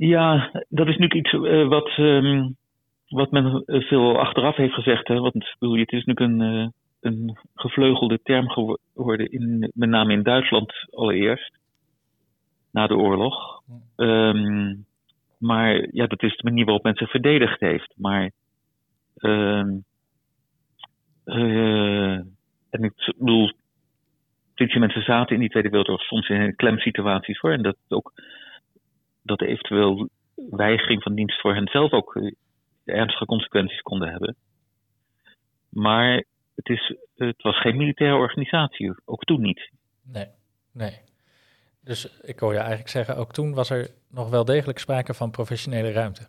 Ja, 0.00 0.50
dat 0.68 0.86
is 0.86 0.96
natuurlijk 0.96 1.14
iets 1.14 1.32
uh, 1.32 1.68
wat, 1.68 1.96
um, 1.96 2.56
wat 3.08 3.30
men 3.30 3.62
veel 3.66 4.18
achteraf 4.18 4.56
heeft 4.56 4.74
gezegd. 4.74 5.08
Hè? 5.08 5.20
Want 5.20 5.56
bedoel, 5.58 5.78
het 5.78 5.92
is 5.92 6.04
natuurlijk 6.04 6.40
een, 6.40 6.54
uh, 6.54 6.66
een 7.00 7.38
gevleugelde 7.54 8.20
term 8.22 8.48
geworden, 8.48 9.30
in, 9.30 9.70
met 9.74 9.88
name 9.88 10.12
in 10.12 10.22
Duitsland 10.22 10.72
allereerst, 10.90 11.58
na 12.72 12.86
de 12.86 12.96
oorlog. 12.96 13.62
Um, 13.96 14.86
maar 15.38 15.88
ja, 15.92 16.06
dat 16.06 16.22
is 16.22 16.36
de 16.36 16.44
manier 16.44 16.64
waarop 16.64 16.84
men 16.84 16.96
zich 16.96 17.10
verdedigd 17.10 17.60
heeft. 17.60 17.92
Maar 17.96 18.30
um, 19.18 19.84
uh, 21.24 22.12
en 22.70 22.82
ik 22.82 23.14
bedoel, 23.16 23.52
politiemensen 24.54 25.02
zaten 25.02 25.34
in 25.34 25.40
die 25.40 25.50
Tweede 25.50 25.68
Wereldoorlog 25.68 26.06
soms 26.06 26.28
in 26.28 26.56
klemsituaties 26.56 27.38
voor. 27.38 27.52
En 27.52 27.62
dat 27.62 27.76
ook 27.88 28.12
dat 29.28 29.42
eventueel 29.42 30.08
weigering 30.50 31.02
van 31.02 31.14
dienst 31.14 31.40
voor 31.40 31.54
hen 31.54 31.68
zelf 31.68 31.92
ook 31.92 32.20
ernstige 32.84 33.24
consequenties 33.24 33.80
konden 33.80 34.10
hebben. 34.10 34.36
Maar 35.68 36.24
het, 36.54 36.68
is, 36.68 36.96
het 37.16 37.42
was 37.42 37.60
geen 37.60 37.76
militaire 37.76 38.16
organisatie, 38.16 38.94
ook 39.04 39.24
toen 39.24 39.40
niet. 39.40 39.70
Nee, 40.12 40.26
nee. 40.72 41.00
Dus 41.84 42.20
ik 42.20 42.38
hoor 42.38 42.52
je 42.52 42.58
eigenlijk 42.58 42.88
zeggen, 42.88 43.16
ook 43.16 43.32
toen 43.32 43.54
was 43.54 43.70
er 43.70 43.90
nog 44.10 44.30
wel 44.30 44.44
degelijk 44.44 44.78
sprake 44.78 45.14
van 45.14 45.30
professionele 45.30 45.92
ruimte. 45.92 46.28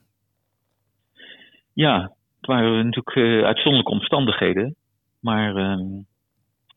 Ja, 1.73 2.01
het 2.37 2.45
waren 2.45 2.85
natuurlijk 2.85 3.15
uh, 3.15 3.45
uitzonderlijke 3.45 3.91
omstandigheden. 3.91 4.75
Maar 5.19 5.55
uh, 5.55 6.01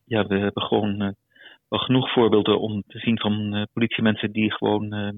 ja, 0.04 0.26
we 0.26 0.38
hebben 0.38 0.62
gewoon 0.62 1.02
uh, 1.02 1.08
wel 1.68 1.78
genoeg 1.78 2.12
voorbeelden 2.12 2.60
om 2.60 2.82
te 2.86 2.98
zien 2.98 3.18
van 3.18 3.66
politiemensen 3.72 4.32
die 4.32 4.52
gewoon 4.52 5.14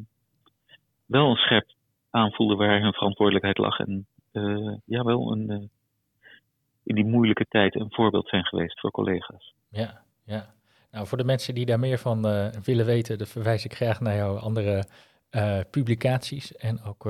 wel 1.07 1.31
een 1.31 1.37
scherp 1.37 1.67
aanvoelde 2.11 2.55
waar 2.55 2.81
hun 2.81 2.93
verantwoordelijkheid 2.93 3.59
lag. 3.59 3.79
En 3.79 4.07
uh, 4.33 4.77
ja, 4.85 5.03
wel 5.03 5.33
een, 5.33 5.51
uh, 5.51 5.59
in 6.83 6.95
die 6.95 7.05
moeilijke 7.05 7.47
tijd 7.49 7.75
een 7.75 7.93
voorbeeld 7.93 8.29
zijn 8.29 8.45
geweest 8.45 8.81
voor 8.81 8.90
collega's. 8.90 9.55
Ja, 9.69 10.03
ja. 10.25 10.55
Nou, 10.90 11.07
voor 11.07 11.19
de 11.19 11.25
mensen 11.25 11.55
die 11.55 11.67
daar 11.67 11.79
meer 11.79 11.99
van 11.99 12.27
uh, 12.27 12.49
willen 12.49 12.87
weten, 12.87 13.19
dan 13.19 13.27
verwijs 13.27 13.64
ik 13.64 13.75
graag 13.75 14.01
naar 14.01 14.17
jouw 14.17 14.37
andere 14.37 14.85
publicaties 15.71 16.57
en 16.57 16.83
ook 16.83 17.03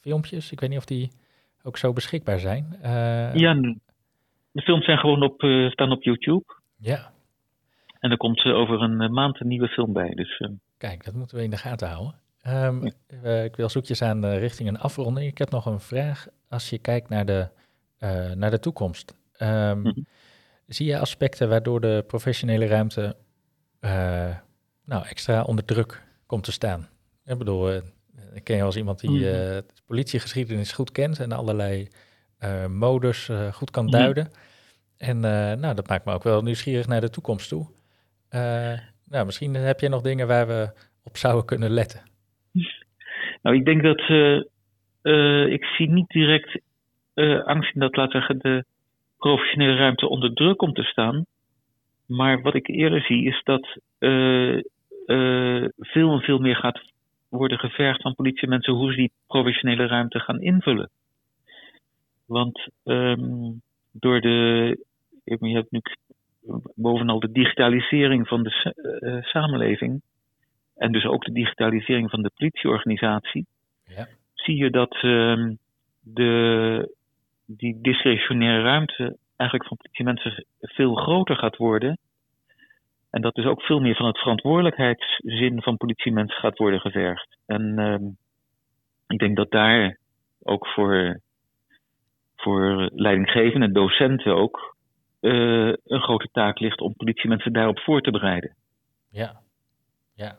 filmpjes. 0.00 0.52
Ik 0.52 0.60
weet 0.60 0.70
niet 0.70 0.78
of 0.78 0.84
die 0.84 1.10
ook 1.62 1.76
zo 1.76 1.92
beschikbaar 1.92 2.38
zijn. 2.38 2.76
ja, 3.34 3.54
de 4.52 4.62
films 4.62 4.84
zijn 4.84 4.98
gewoon 4.98 5.22
op, 5.22 5.42
staan 5.70 5.92
op 5.92 6.02
YouTube. 6.02 6.44
Ja. 6.78 7.12
En 7.98 8.10
er 8.10 8.16
komt 8.16 8.44
over 8.44 8.82
een 8.82 9.12
maand 9.12 9.40
een 9.40 9.48
nieuwe 9.48 9.68
film 9.68 9.92
bij. 9.92 10.10
Dus, 10.10 10.48
Kijk, 10.78 11.04
dat 11.04 11.14
moeten 11.14 11.36
we 11.36 11.42
in 11.42 11.50
de 11.50 11.56
gaten 11.56 11.88
houden. 11.88 12.21
Um, 12.48 12.92
uh, 13.24 13.44
ik 13.44 13.56
wil 13.56 13.68
zoekjes 13.68 14.02
aan 14.02 14.24
uh, 14.24 14.38
richting 14.38 14.68
een 14.68 14.78
afronding. 14.78 15.26
Ik 15.26 15.38
heb 15.38 15.50
nog 15.50 15.66
een 15.66 15.80
vraag. 15.80 16.26
Als 16.48 16.70
je 16.70 16.78
kijkt 16.78 17.08
naar 17.08 17.26
de, 17.26 17.48
uh, 17.98 18.30
naar 18.32 18.50
de 18.50 18.58
toekomst, 18.58 19.14
um, 19.38 19.78
mm 19.78 19.84
-hmm. 19.84 20.06
zie 20.66 20.86
je 20.86 20.98
aspecten 20.98 21.48
waardoor 21.48 21.80
de 21.80 22.04
professionele 22.06 22.66
ruimte 22.66 23.16
nou, 24.84 25.06
extra 25.06 25.42
onder 25.42 25.64
druk 25.64 26.02
komt 26.26 26.44
te 26.44 26.52
staan? 26.52 26.88
Ik 27.24 27.38
bedoel, 27.38 27.72
ik 28.32 28.44
ken 28.44 28.56
je 28.56 28.62
als 28.62 28.76
iemand 28.76 29.00
die 29.00 29.10
mm 29.10 29.16
-hmm. 29.16 29.24
de 29.24 29.64
politiegeschiedenis 29.86 30.72
goed 30.72 30.92
kent 30.92 31.20
en 31.20 31.32
allerlei 31.32 31.88
modus 32.68 33.30
goed 33.52 33.70
kan 33.70 33.84
Mhm. 33.84 33.92
duiden. 33.92 34.24
Mm 34.24 34.30
-hmm. 34.32 34.44
En 34.96 35.20
nou, 35.60 35.74
dat 35.74 35.88
maakt 35.88 36.04
me 36.04 36.12
ook 36.12 36.22
wel 36.22 36.42
nieuwsgierig 36.42 36.86
naar 36.86 37.00
de 37.00 37.10
toekomst 37.10 37.48
toe. 37.48 37.66
nou, 39.04 39.26
misschien 39.26 39.54
heb 39.54 39.80
je 39.80 39.88
nog 39.88 40.02
dingen 40.02 40.26
waar 40.26 40.46
we 40.46 40.72
op 41.02 41.16
zouden 41.16 41.44
kunnen 41.44 41.70
letten. 41.70 42.10
Nou, 43.42 43.56
ik 43.56 43.64
denk 43.64 43.82
dat 43.82 44.08
uh, 44.08 44.42
uh, 45.02 45.46
ik 45.46 45.64
zie 45.64 45.90
niet 45.90 46.08
direct 46.08 46.60
uh, 47.14 47.44
angst 47.44 47.74
in 47.74 47.80
dat, 47.80 47.96
laten 47.96 48.12
zeggen, 48.12 48.38
de 48.38 48.64
professionele 49.18 49.76
ruimte 49.76 50.08
onder 50.08 50.34
druk 50.34 50.56
komt 50.56 50.74
te 50.74 50.82
staan. 50.82 51.24
Maar 52.06 52.42
wat 52.42 52.54
ik 52.54 52.68
eerder 52.68 53.00
zie 53.00 53.24
is 53.24 53.40
dat 53.44 53.78
veel 55.78 56.12
en 56.12 56.20
veel 56.20 56.38
meer 56.38 56.56
gaat 56.56 56.80
worden 57.28 57.58
gevergd 57.58 58.02
van 58.02 58.14
politiemensen 58.14 58.72
hoe 58.72 58.90
ze 58.90 58.96
die 58.96 59.12
professionele 59.26 59.86
ruimte 59.86 60.18
gaan 60.18 60.40
invullen. 60.40 60.90
Want 62.26 62.68
um, 62.84 63.60
door 63.92 64.20
de, 64.20 64.78
je 65.24 65.54
hebt 65.54 65.70
nu 65.70 65.80
bovenal 66.74 67.20
de 67.20 67.32
digitalisering 67.32 68.28
van 68.28 68.42
de 68.42 69.22
samenleving 69.22 70.02
en 70.82 70.92
dus 70.92 71.04
ook 71.04 71.24
de 71.24 71.32
digitalisering 71.32 72.10
van 72.10 72.22
de 72.22 72.30
politieorganisatie, 72.36 73.46
ja. 73.84 74.08
zie 74.34 74.56
je 74.56 74.70
dat 74.70 74.94
uh, 75.02 75.50
de, 76.00 76.94
die 77.46 77.78
discretionaire 77.80 78.62
ruimte 78.62 79.16
eigenlijk 79.36 79.68
van 79.68 79.76
politiemensen 79.76 80.44
veel 80.60 80.94
groter 80.94 81.36
gaat 81.36 81.56
worden. 81.56 81.98
En 83.10 83.20
dat 83.20 83.34
dus 83.34 83.44
ook 83.44 83.62
veel 83.62 83.80
meer 83.80 83.96
van 83.96 84.06
het 84.06 84.18
verantwoordelijkheidszin 84.18 85.62
van 85.62 85.76
politiemensen 85.76 86.38
gaat 86.38 86.58
worden 86.58 86.80
gevergd. 86.80 87.38
En 87.46 87.78
uh, 87.78 88.08
ik 89.06 89.18
denk 89.18 89.36
dat 89.36 89.50
daar 89.50 89.98
ook 90.42 90.66
voor, 90.66 91.20
voor 92.36 92.90
leidinggevenden 92.94 93.68
en 93.68 93.74
docenten 93.74 94.34
ook 94.34 94.76
een 95.20 96.02
grote 96.02 96.28
taak 96.32 96.58
ligt 96.58 96.80
om 96.80 96.94
politiemensen 96.96 97.52
daarop 97.52 97.78
voor 97.78 98.00
te 98.00 98.10
bereiden. 98.10 98.54
Ja, 99.10 99.40
ja. 100.14 100.38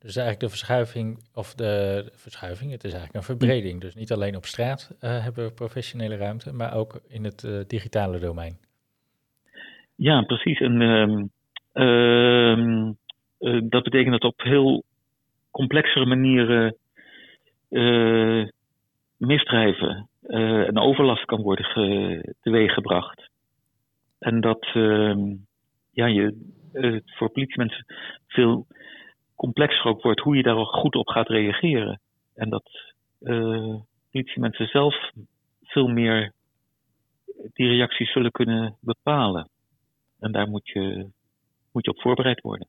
Dus 0.00 0.16
eigenlijk 0.16 0.40
de 0.40 0.58
verschuiving, 0.58 1.18
of 1.34 1.54
de, 1.54 2.04
verschuiving, 2.14 2.70
het 2.70 2.84
is 2.84 2.92
eigenlijk 2.92 3.14
een 3.14 3.36
verbreding. 3.36 3.80
Dus 3.80 3.94
niet 3.94 4.12
alleen 4.12 4.36
op 4.36 4.44
straat 4.44 4.96
hebben 5.00 5.44
we 5.44 5.52
professionele 5.52 6.16
ruimte, 6.16 6.52
maar 6.52 6.74
ook 6.74 7.00
in 7.08 7.24
het 7.24 7.64
digitale 7.66 8.18
domein. 8.18 8.58
Ja, 9.94 10.22
precies. 10.22 10.60
En 10.60 10.80
ehm, 10.80 11.26
ehm, 11.72 12.92
dat 13.68 13.82
betekent 13.82 14.20
dat 14.20 14.32
op 14.32 14.40
heel 14.42 14.84
complexere 15.50 16.06
manieren 16.06 16.76
misdrijven 19.16 20.08
en 20.66 20.78
overlast 20.78 21.24
kan 21.24 21.42
worden 21.42 21.64
ge, 21.64 22.34
teweeggebracht. 22.40 23.30
En 24.18 24.40
dat 24.40 24.70
uh, 24.74 25.14
ja, 25.90 26.06
je, 26.06 26.34
voor 27.04 27.30
politiemensen 27.30 27.84
veel 28.26 28.66
complexer 29.40 29.84
ook 29.84 30.02
wordt 30.02 30.20
hoe 30.20 30.36
je 30.36 30.42
daar 30.42 30.66
goed 30.66 30.94
op 30.94 31.08
gaat 31.08 31.28
reageren. 31.28 32.00
En 32.34 32.48
dat 32.48 32.70
uh, 33.20 33.76
politiemensen 34.10 34.66
zelf 34.66 35.10
veel 35.62 35.88
meer 35.88 36.32
die 37.52 37.68
reacties 37.68 38.12
zullen 38.12 38.30
kunnen 38.30 38.76
bepalen. 38.80 39.48
En 40.18 40.32
daar 40.32 40.48
moet 40.48 40.68
je, 40.68 41.06
moet 41.72 41.84
je 41.84 41.90
op 41.90 42.00
voorbereid 42.00 42.40
worden. 42.40 42.68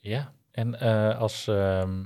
Ja, 0.00 0.32
en 0.52 0.78
als, 1.18 1.48
ehm, 1.48 2.04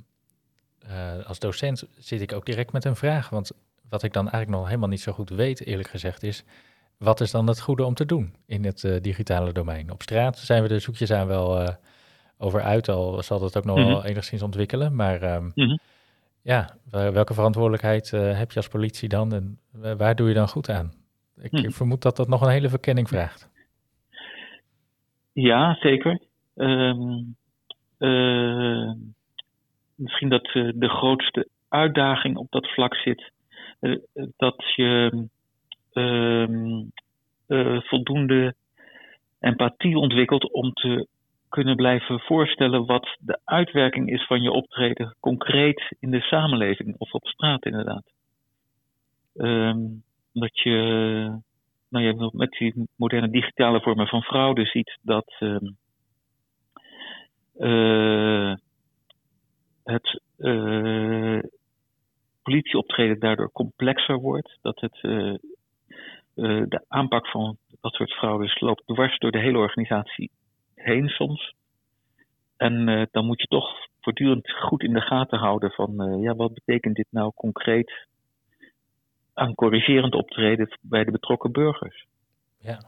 als 1.26 1.38
docent 1.38 1.88
zit 1.98 2.20
ik 2.20 2.32
ook 2.32 2.46
direct 2.46 2.72
met 2.72 2.84
een 2.84 2.96
vraag. 2.96 3.28
Want 3.28 3.52
wat 3.88 4.02
ik 4.02 4.12
dan 4.12 4.28
eigenlijk 4.28 4.58
nog 4.58 4.66
helemaal 4.68 4.88
niet 4.88 5.00
zo 5.00 5.12
goed 5.12 5.30
weet, 5.30 5.66
eerlijk 5.66 5.88
gezegd, 5.88 6.22
is 6.22 6.44
wat 6.98 7.20
is 7.20 7.30
dan 7.30 7.46
het 7.46 7.60
goede 7.60 7.84
om 7.84 7.94
te 7.94 8.04
doen 8.04 8.34
in 8.46 8.64
het 8.64 8.98
digitale 9.02 9.52
domein? 9.52 9.90
Op 9.90 10.02
straat 10.02 10.38
zijn 10.38 10.62
we 10.62 10.68
de 10.68 10.78
zoekjes 10.78 11.12
aan 11.12 11.26
wel 11.26 11.76
over 12.38 12.62
uit, 12.62 12.88
al 12.88 13.22
zal 13.22 13.38
dat 13.38 13.56
ook 13.56 13.64
nog 13.64 13.76
wel 13.76 13.98
mhm. 13.98 14.06
enigszins 14.06 14.42
ontwikkelen. 14.42 14.94
Maar 14.94 15.34
um, 15.34 15.52
mm-hmm. 15.54 15.78
ja, 16.42 16.76
welke 16.90 17.34
verantwoordelijkheid 17.34 18.12
uh, 18.12 18.38
heb 18.38 18.50
je 18.50 18.56
als 18.56 18.68
politie 18.68 19.08
dan 19.08 19.32
en 19.32 19.58
waar 19.98 20.14
doe 20.14 20.28
je 20.28 20.34
dan 20.34 20.48
goed 20.48 20.70
aan? 20.70 20.92
Ik 21.38 21.52
mm. 21.52 21.72
vermoed 21.72 22.02
dat 22.02 22.16
dat 22.16 22.28
nog 22.28 22.40
een 22.40 22.48
hele 22.48 22.68
verkenning 22.68 23.08
vraagt. 23.08 23.50
Ja, 25.32 25.74
zeker. 25.74 26.20
Um, 26.54 27.36
misschien 29.94 30.28
dat 30.28 30.44
de 30.74 30.88
grootste 30.88 31.48
uitdaging 31.68 32.36
op 32.36 32.46
dat 32.50 32.68
vlak 32.68 32.94
zit 32.94 33.32
eh, 33.80 33.96
dat 34.36 34.64
je 34.76 35.26
ehm, 35.92 36.82
eh, 37.46 37.80
voldoende 37.80 38.54
empathie 39.40 39.98
ontwikkelt 39.98 40.52
om 40.52 40.72
te 40.72 41.06
kunnen 41.54 41.76
blijven 41.76 42.20
voorstellen 42.20 42.86
wat 42.86 43.16
de 43.18 43.38
uitwerking 43.44 44.10
is 44.10 44.26
van 44.26 44.42
je 44.42 44.50
optreden 44.50 45.16
concreet 45.20 45.94
in 46.00 46.10
de 46.10 46.20
samenleving 46.20 46.94
of 46.98 47.12
op 47.12 47.26
straat 47.26 47.64
inderdaad. 47.64 48.04
Um, 49.34 50.02
dat 50.32 50.58
je, 50.58 50.72
nou 51.88 52.04
je 52.04 52.30
met 52.32 52.50
die 52.50 52.88
moderne 52.96 53.30
digitale 53.30 53.80
vormen 53.80 54.06
van 54.06 54.22
fraude 54.22 54.64
ziet 54.64 54.98
dat 55.02 55.36
um, 55.40 55.76
uh, 57.56 58.54
het 59.84 60.20
uh, 60.38 61.38
politieoptreden 62.42 63.18
daardoor 63.18 63.50
complexer 63.52 64.18
wordt. 64.18 64.58
Dat 64.62 64.80
het, 64.80 64.98
uh, 65.02 65.34
de 66.68 66.84
aanpak 66.88 67.26
van 67.26 67.56
dat 67.80 67.92
soort 67.92 68.12
fraudes 68.12 68.60
loopt 68.60 68.86
dwars 68.86 69.18
door 69.18 69.30
de 69.30 69.40
hele 69.40 69.58
organisatie 69.58 70.30
heen 70.84 71.08
soms. 71.08 71.54
En 72.56 72.88
uh, 72.88 73.06
dan 73.10 73.26
moet 73.26 73.40
je 73.40 73.46
toch 73.46 73.68
voortdurend 74.00 74.50
goed 74.50 74.82
in 74.82 74.92
de 74.92 75.00
gaten 75.00 75.38
houden 75.38 75.70
van 75.70 76.20
ja, 76.20 76.34
wat 76.34 76.54
betekent 76.54 76.96
dit 76.96 77.06
nou 77.10 77.32
concreet 77.34 78.06
aan 79.34 79.54
corrigerend 79.54 80.14
optreden 80.14 80.78
bij 80.80 81.04
de 81.04 81.10
betrokken 81.10 81.52
burgers. 81.52 82.06
Ja, 82.58 82.78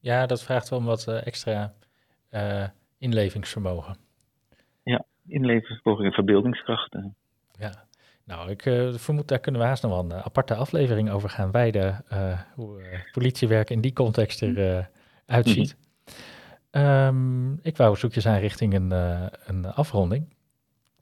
ja 0.00 0.26
dat 0.26 0.42
vraagt 0.42 0.68
wel 0.68 0.82
wat 0.82 1.06
extra 1.08 1.72
inlevingsvermogen. 2.98 3.96
Ja, 4.82 5.04
inlevingsvermogen 5.26 6.04
en 6.04 6.12
verbeeldingskrachten. 6.12 7.14
Ja, 7.58 7.84
nou, 8.24 8.50
ik 8.50 8.66
uh, 8.66 8.94
vermoed 8.94 9.28
daar 9.28 9.38
kunnen 9.38 9.60
we 9.60 9.66
haast 9.66 9.82
nog 9.82 9.92
wel 9.92 10.04
een 10.04 10.12
eh, 10.12 10.24
aparte 10.24 10.54
aflevering 10.54 11.10
over 11.10 11.30
gaan 11.30 11.50
wijden. 11.50 12.04
Uh, 12.12 12.40
hoe 12.54 12.80
uh, 12.80 12.98
politiewerk 13.12 13.70
in 13.70 13.80
die 13.80 13.92
context 13.92 14.42
eruit 14.42 14.88
uitziet. 15.26 15.76
Um, 16.76 17.58
ik 17.62 17.76
wou 17.76 17.96
zoekjes 17.96 18.26
aan 18.26 18.38
richting 18.38 18.74
een, 18.74 18.90
een 19.46 19.64
afronding. 19.64 20.36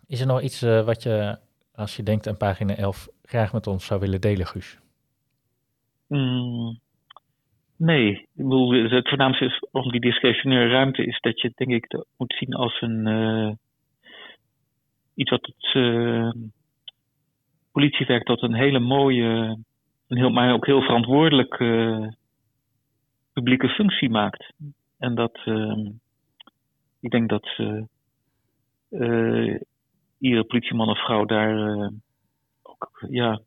Is 0.06 0.20
er 0.20 0.26
nog 0.26 0.40
iets 0.40 0.60
wat 0.60 1.02
je, 1.02 1.38
als 1.74 1.96
je 1.96 2.02
denkt 2.02 2.26
aan 2.26 2.36
pagina 2.36 2.74
11, 2.74 3.08
graag 3.22 3.52
met 3.52 3.66
ons 3.66 3.86
zou 3.86 4.00
willen 4.00 4.20
delen, 4.20 4.46
Guus? 4.46 4.78
Mm, 6.08 6.78
nee, 7.76 8.28
het 8.34 9.08
voornaamste 9.08 9.68
om 9.70 9.90
die 9.90 10.00
discretionaire 10.00 10.70
ruimte 10.70 11.04
is 11.04 11.20
dat 11.20 11.40
je 11.40 11.52
denk 11.54 11.70
ik 11.70 12.04
moet 12.16 12.34
zien 12.38 12.54
als 12.54 12.80
een 12.80 13.58
iets 15.14 15.30
wat 15.30 15.52
het 15.56 15.74
politiewerk 17.72 18.24
tot 18.24 18.42
een 18.42 18.54
hele 18.54 18.78
mooie, 18.78 19.58
een 20.08 20.16
heel, 20.16 20.30
maar 20.30 20.52
ook 20.52 20.66
heel 20.66 20.82
verantwoordelijke 20.82 22.14
publieke 23.32 23.68
functie 23.68 24.10
maakt. 24.10 24.52
En 25.02 25.14
dat, 25.14 25.38
uh, 25.44 25.90
ik 27.00 27.10
denk 27.10 27.28
dat 27.28 27.58
uh, 28.90 29.60
iedere 30.18 30.44
politieman 30.44 30.88
of 30.88 31.04
vrouw 31.04 31.24
daar 31.24 31.76
uh, 31.76 31.88
ook 32.62 33.04
ja, 33.08 33.40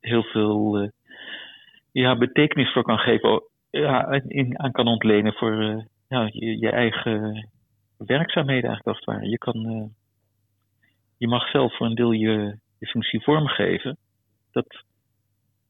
heel 0.00 0.22
veel 0.22 0.90
ja, 1.92 2.16
betekenis 2.16 2.72
voor 2.72 2.82
kan 2.82 2.98
geven, 2.98 3.42
ja, 3.70 4.10
in, 4.26 4.58
aan 4.58 4.72
kan 4.72 4.88
ontlenen 4.88 5.32
voor 5.32 5.84
ja, 6.08 6.28
je, 6.32 6.70
eigen 6.70 7.48
werkzaamheden 7.96 8.68
eigenlijk 8.68 8.86
als 8.86 8.96
het 8.96 9.04
ware. 9.04 9.28
Je, 9.28 9.38
kan, 9.38 9.90
je 11.16 11.28
mag 11.28 11.50
zelf 11.50 11.76
voor 11.76 11.86
een 11.86 11.94
deel 11.94 12.12
je, 12.12 12.58
je 12.78 12.86
functie 12.86 13.22
vormgeven, 13.22 13.96
dat 14.52 14.82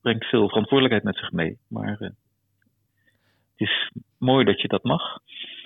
brengt 0.01 0.25
veel 0.25 0.47
verantwoordelijkheid 0.47 1.03
met 1.03 1.17
zich 1.17 1.31
mee. 1.31 1.57
Maar 1.67 2.11
het 3.57 3.67
is 3.67 3.91
mooi 4.17 4.45
dat 4.45 4.61
je 4.61 4.67
dat 4.67 4.83
mag, 4.83 5.01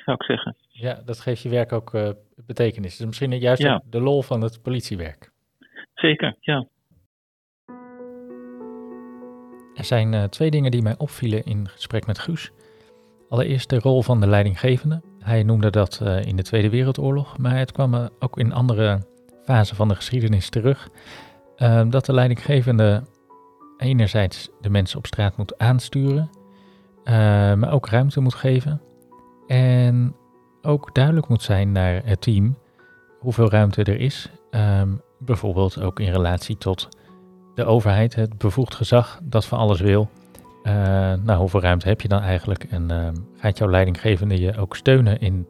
zou 0.05 0.17
ik 0.19 0.23
zeggen. 0.23 0.55
Ja, 0.67 1.01
dat 1.05 1.19
geeft 1.19 1.41
je 1.41 1.49
werk 1.49 1.71
ook 1.71 1.93
uh, 1.93 2.09
betekenis. 2.35 2.97
Dus 2.97 3.05
misschien 3.05 3.39
juist 3.39 3.61
ja. 3.61 3.81
de 3.85 4.01
lol 4.01 4.21
van 4.21 4.41
het 4.41 4.61
politiewerk. 4.61 5.31
Zeker, 5.93 6.35
ja. 6.39 6.67
Er 9.75 9.85
zijn 9.85 10.13
uh, 10.13 10.23
twee 10.23 10.51
dingen 10.51 10.71
die 10.71 10.81
mij 10.81 10.97
opvielen 10.97 11.43
in 11.43 11.67
gesprek 11.67 12.05
met 12.05 12.19
Guus. 12.19 12.51
Allereerst 13.29 13.69
de 13.69 13.79
rol 13.79 14.01
van 14.01 14.19
de 14.19 14.27
leidinggevende. 14.27 15.01
Hij 15.19 15.43
noemde 15.43 15.69
dat 15.69 15.99
uh, 16.03 16.25
in 16.25 16.35
de 16.35 16.43
Tweede 16.43 16.69
Wereldoorlog, 16.69 17.37
maar 17.37 17.57
het 17.57 17.71
kwam 17.71 18.09
ook 18.19 18.37
in 18.37 18.53
andere 18.53 19.01
fasen 19.43 19.75
van 19.75 19.87
de 19.87 19.95
geschiedenis 19.95 20.49
terug. 20.49 20.89
Dat 21.89 22.05
de 22.05 22.13
leidinggevende 22.13 23.03
enerzijds 23.77 24.49
de 24.61 24.69
mensen 24.69 24.97
op 24.97 25.05
straat 25.05 25.37
moet 25.37 25.57
aansturen, 25.57 26.29
ehm, 27.03 27.59
maar 27.59 27.71
ook 27.71 27.87
ruimte 27.87 28.19
moet 28.19 28.35
geven. 28.35 28.81
En 29.47 30.15
ook 30.61 30.95
duidelijk 30.95 31.27
moet 31.27 31.41
zijn 31.41 31.71
naar 31.71 32.01
het 32.05 32.21
team 32.21 32.57
hoeveel 33.19 33.49
ruimte 33.49 33.83
er 33.83 33.99
is. 33.99 34.29
Ehm, 34.49 34.89
bijvoorbeeld 35.19 35.81
ook 35.81 35.99
in 35.99 36.11
relatie 36.11 36.57
tot 36.57 36.87
de 37.55 37.65
overheid, 37.65 38.15
het 38.15 38.37
bevoegd 38.37 38.75
gezag 38.75 39.19
dat 39.23 39.45
van 39.45 39.59
alles 39.59 39.79
wil. 39.79 40.09
Uh, 40.63 40.73
nou, 41.23 41.39
hoeveel 41.39 41.61
ruimte 41.61 41.87
heb 41.87 42.01
je 42.01 42.07
dan 42.07 42.21
eigenlijk? 42.21 42.63
En 42.63 43.15
gaat 43.37 43.57
jouw 43.57 43.69
leidinggevende 43.69 44.39
je 44.39 44.57
ook 44.57 44.75
steunen 44.75 45.19
in 45.19 45.47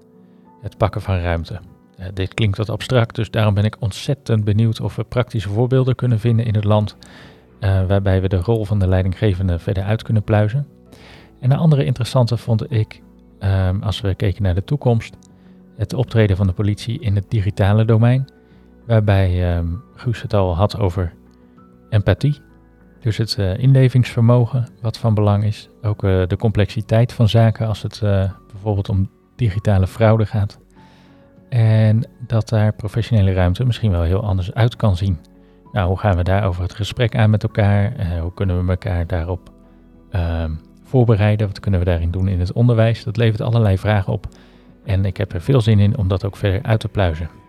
het 0.62 0.78
pakken 0.78 1.02
van 1.02 1.18
ruimte? 1.18 1.60
Uh, 2.00 2.06
dit 2.14 2.34
klinkt 2.34 2.58
wat 2.58 2.70
abstract, 2.70 3.16
dus 3.16 3.32
daarom 3.32 3.54
ben 3.54 3.66
ik 3.66 3.76
ontzettend 3.80 4.44
benieuwd 4.44 4.82
of 4.82 4.96
we 4.96 5.04
praktische 5.04 5.50
voorbeelden 5.50 5.96
kunnen 5.96 6.20
vinden 6.20 6.46
in 6.46 6.56
het 6.56 6.64
land. 6.64 6.96
Waarbij 7.60 8.22
we 8.22 8.28
de 8.28 8.42
rol 8.42 8.66
van 8.66 8.80
de 8.80 8.88
leidinggevende 8.88 9.60
verder 9.60 9.84
uit 9.84 10.04
kunnen 10.04 10.24
pluizen. 10.24 10.68
En 11.42 11.52
een 11.52 11.58
andere 11.58 11.86
interessante 11.86 12.38
vond 12.38 12.72
ik, 12.72 13.02
um, 13.40 13.84
als 13.84 14.02
we 14.02 14.16
keken 14.16 14.44
naar 14.44 14.56
de 14.56 14.64
toekomst, 14.64 15.18
het 15.76 15.94
optreden 15.94 16.38
van 16.38 16.48
de 16.48 16.54
politie 16.54 17.00
in 17.00 17.16
het 17.16 17.26
digitale 17.30 17.86
domein. 17.86 18.30
Waarbij 18.88 19.58
um, 19.58 19.84
Guus 19.96 20.22
het 20.22 20.34
al 20.34 20.56
had 20.56 20.80
over 20.80 21.14
empathie. 21.90 22.40
Dus 23.00 23.18
het 23.18 23.38
uh, 23.40 23.58
inlevingsvermogen, 23.58 24.68
wat 24.82 24.98
van 24.98 25.14
belang 25.14 25.44
is. 25.44 25.70
Ook 25.82 26.02
de 26.02 26.36
complexiteit 26.40 27.14
van 27.14 27.30
zaken 27.30 27.68
als 27.68 27.82
het 27.82 28.00
bijvoorbeeld 28.52 28.90
om 28.90 29.10
digitale 29.36 29.88
fraude 29.88 30.26
gaat. 30.26 30.60
En 31.50 32.08
dat 32.28 32.50
daar 32.50 32.74
professionele 32.74 33.34
ruimte 33.34 33.66
misschien 33.66 33.92
wel 33.92 34.02
heel 34.02 34.24
anders 34.24 34.54
uit 34.54 34.76
kan 34.76 34.96
zien. 34.96 35.20
Nou, 35.72 35.88
hoe 35.88 35.98
gaan 35.98 36.16
we 36.16 36.24
daarover 36.24 36.62
het 36.64 36.74
gesprek 36.74 37.16
aan 37.16 37.30
met 37.30 37.44
elkaar? 37.44 37.94
Hoe 38.22 38.34
kunnen 38.34 38.66
we 38.66 38.72
elkaar 38.72 39.08
daarop 39.08 39.50
uh, 40.12 40.44
voorbereiden? 40.92 41.48
Wat 41.48 41.60
kunnen 41.60 41.80
we 41.80 41.86
daarin 41.86 42.12
doen 42.12 42.28
in 42.28 42.40
het 42.40 42.54
onderwijs? 42.54 43.04
Dat 43.04 43.18
levert 43.18 43.42
allerlei 43.42 43.78
vragen 43.78 44.14
op. 44.14 44.28
En 44.84 45.06
ik 45.06 45.18
heb 45.18 45.34
er 45.34 45.42
veel 45.42 45.62
zin 45.62 45.80
in 45.80 45.98
om 45.98 46.08
dat 46.08 46.26
ook 46.26 46.36
verder 46.36 46.62
uit 46.64 46.80
te 46.80 46.88
pluizen. 46.88 47.41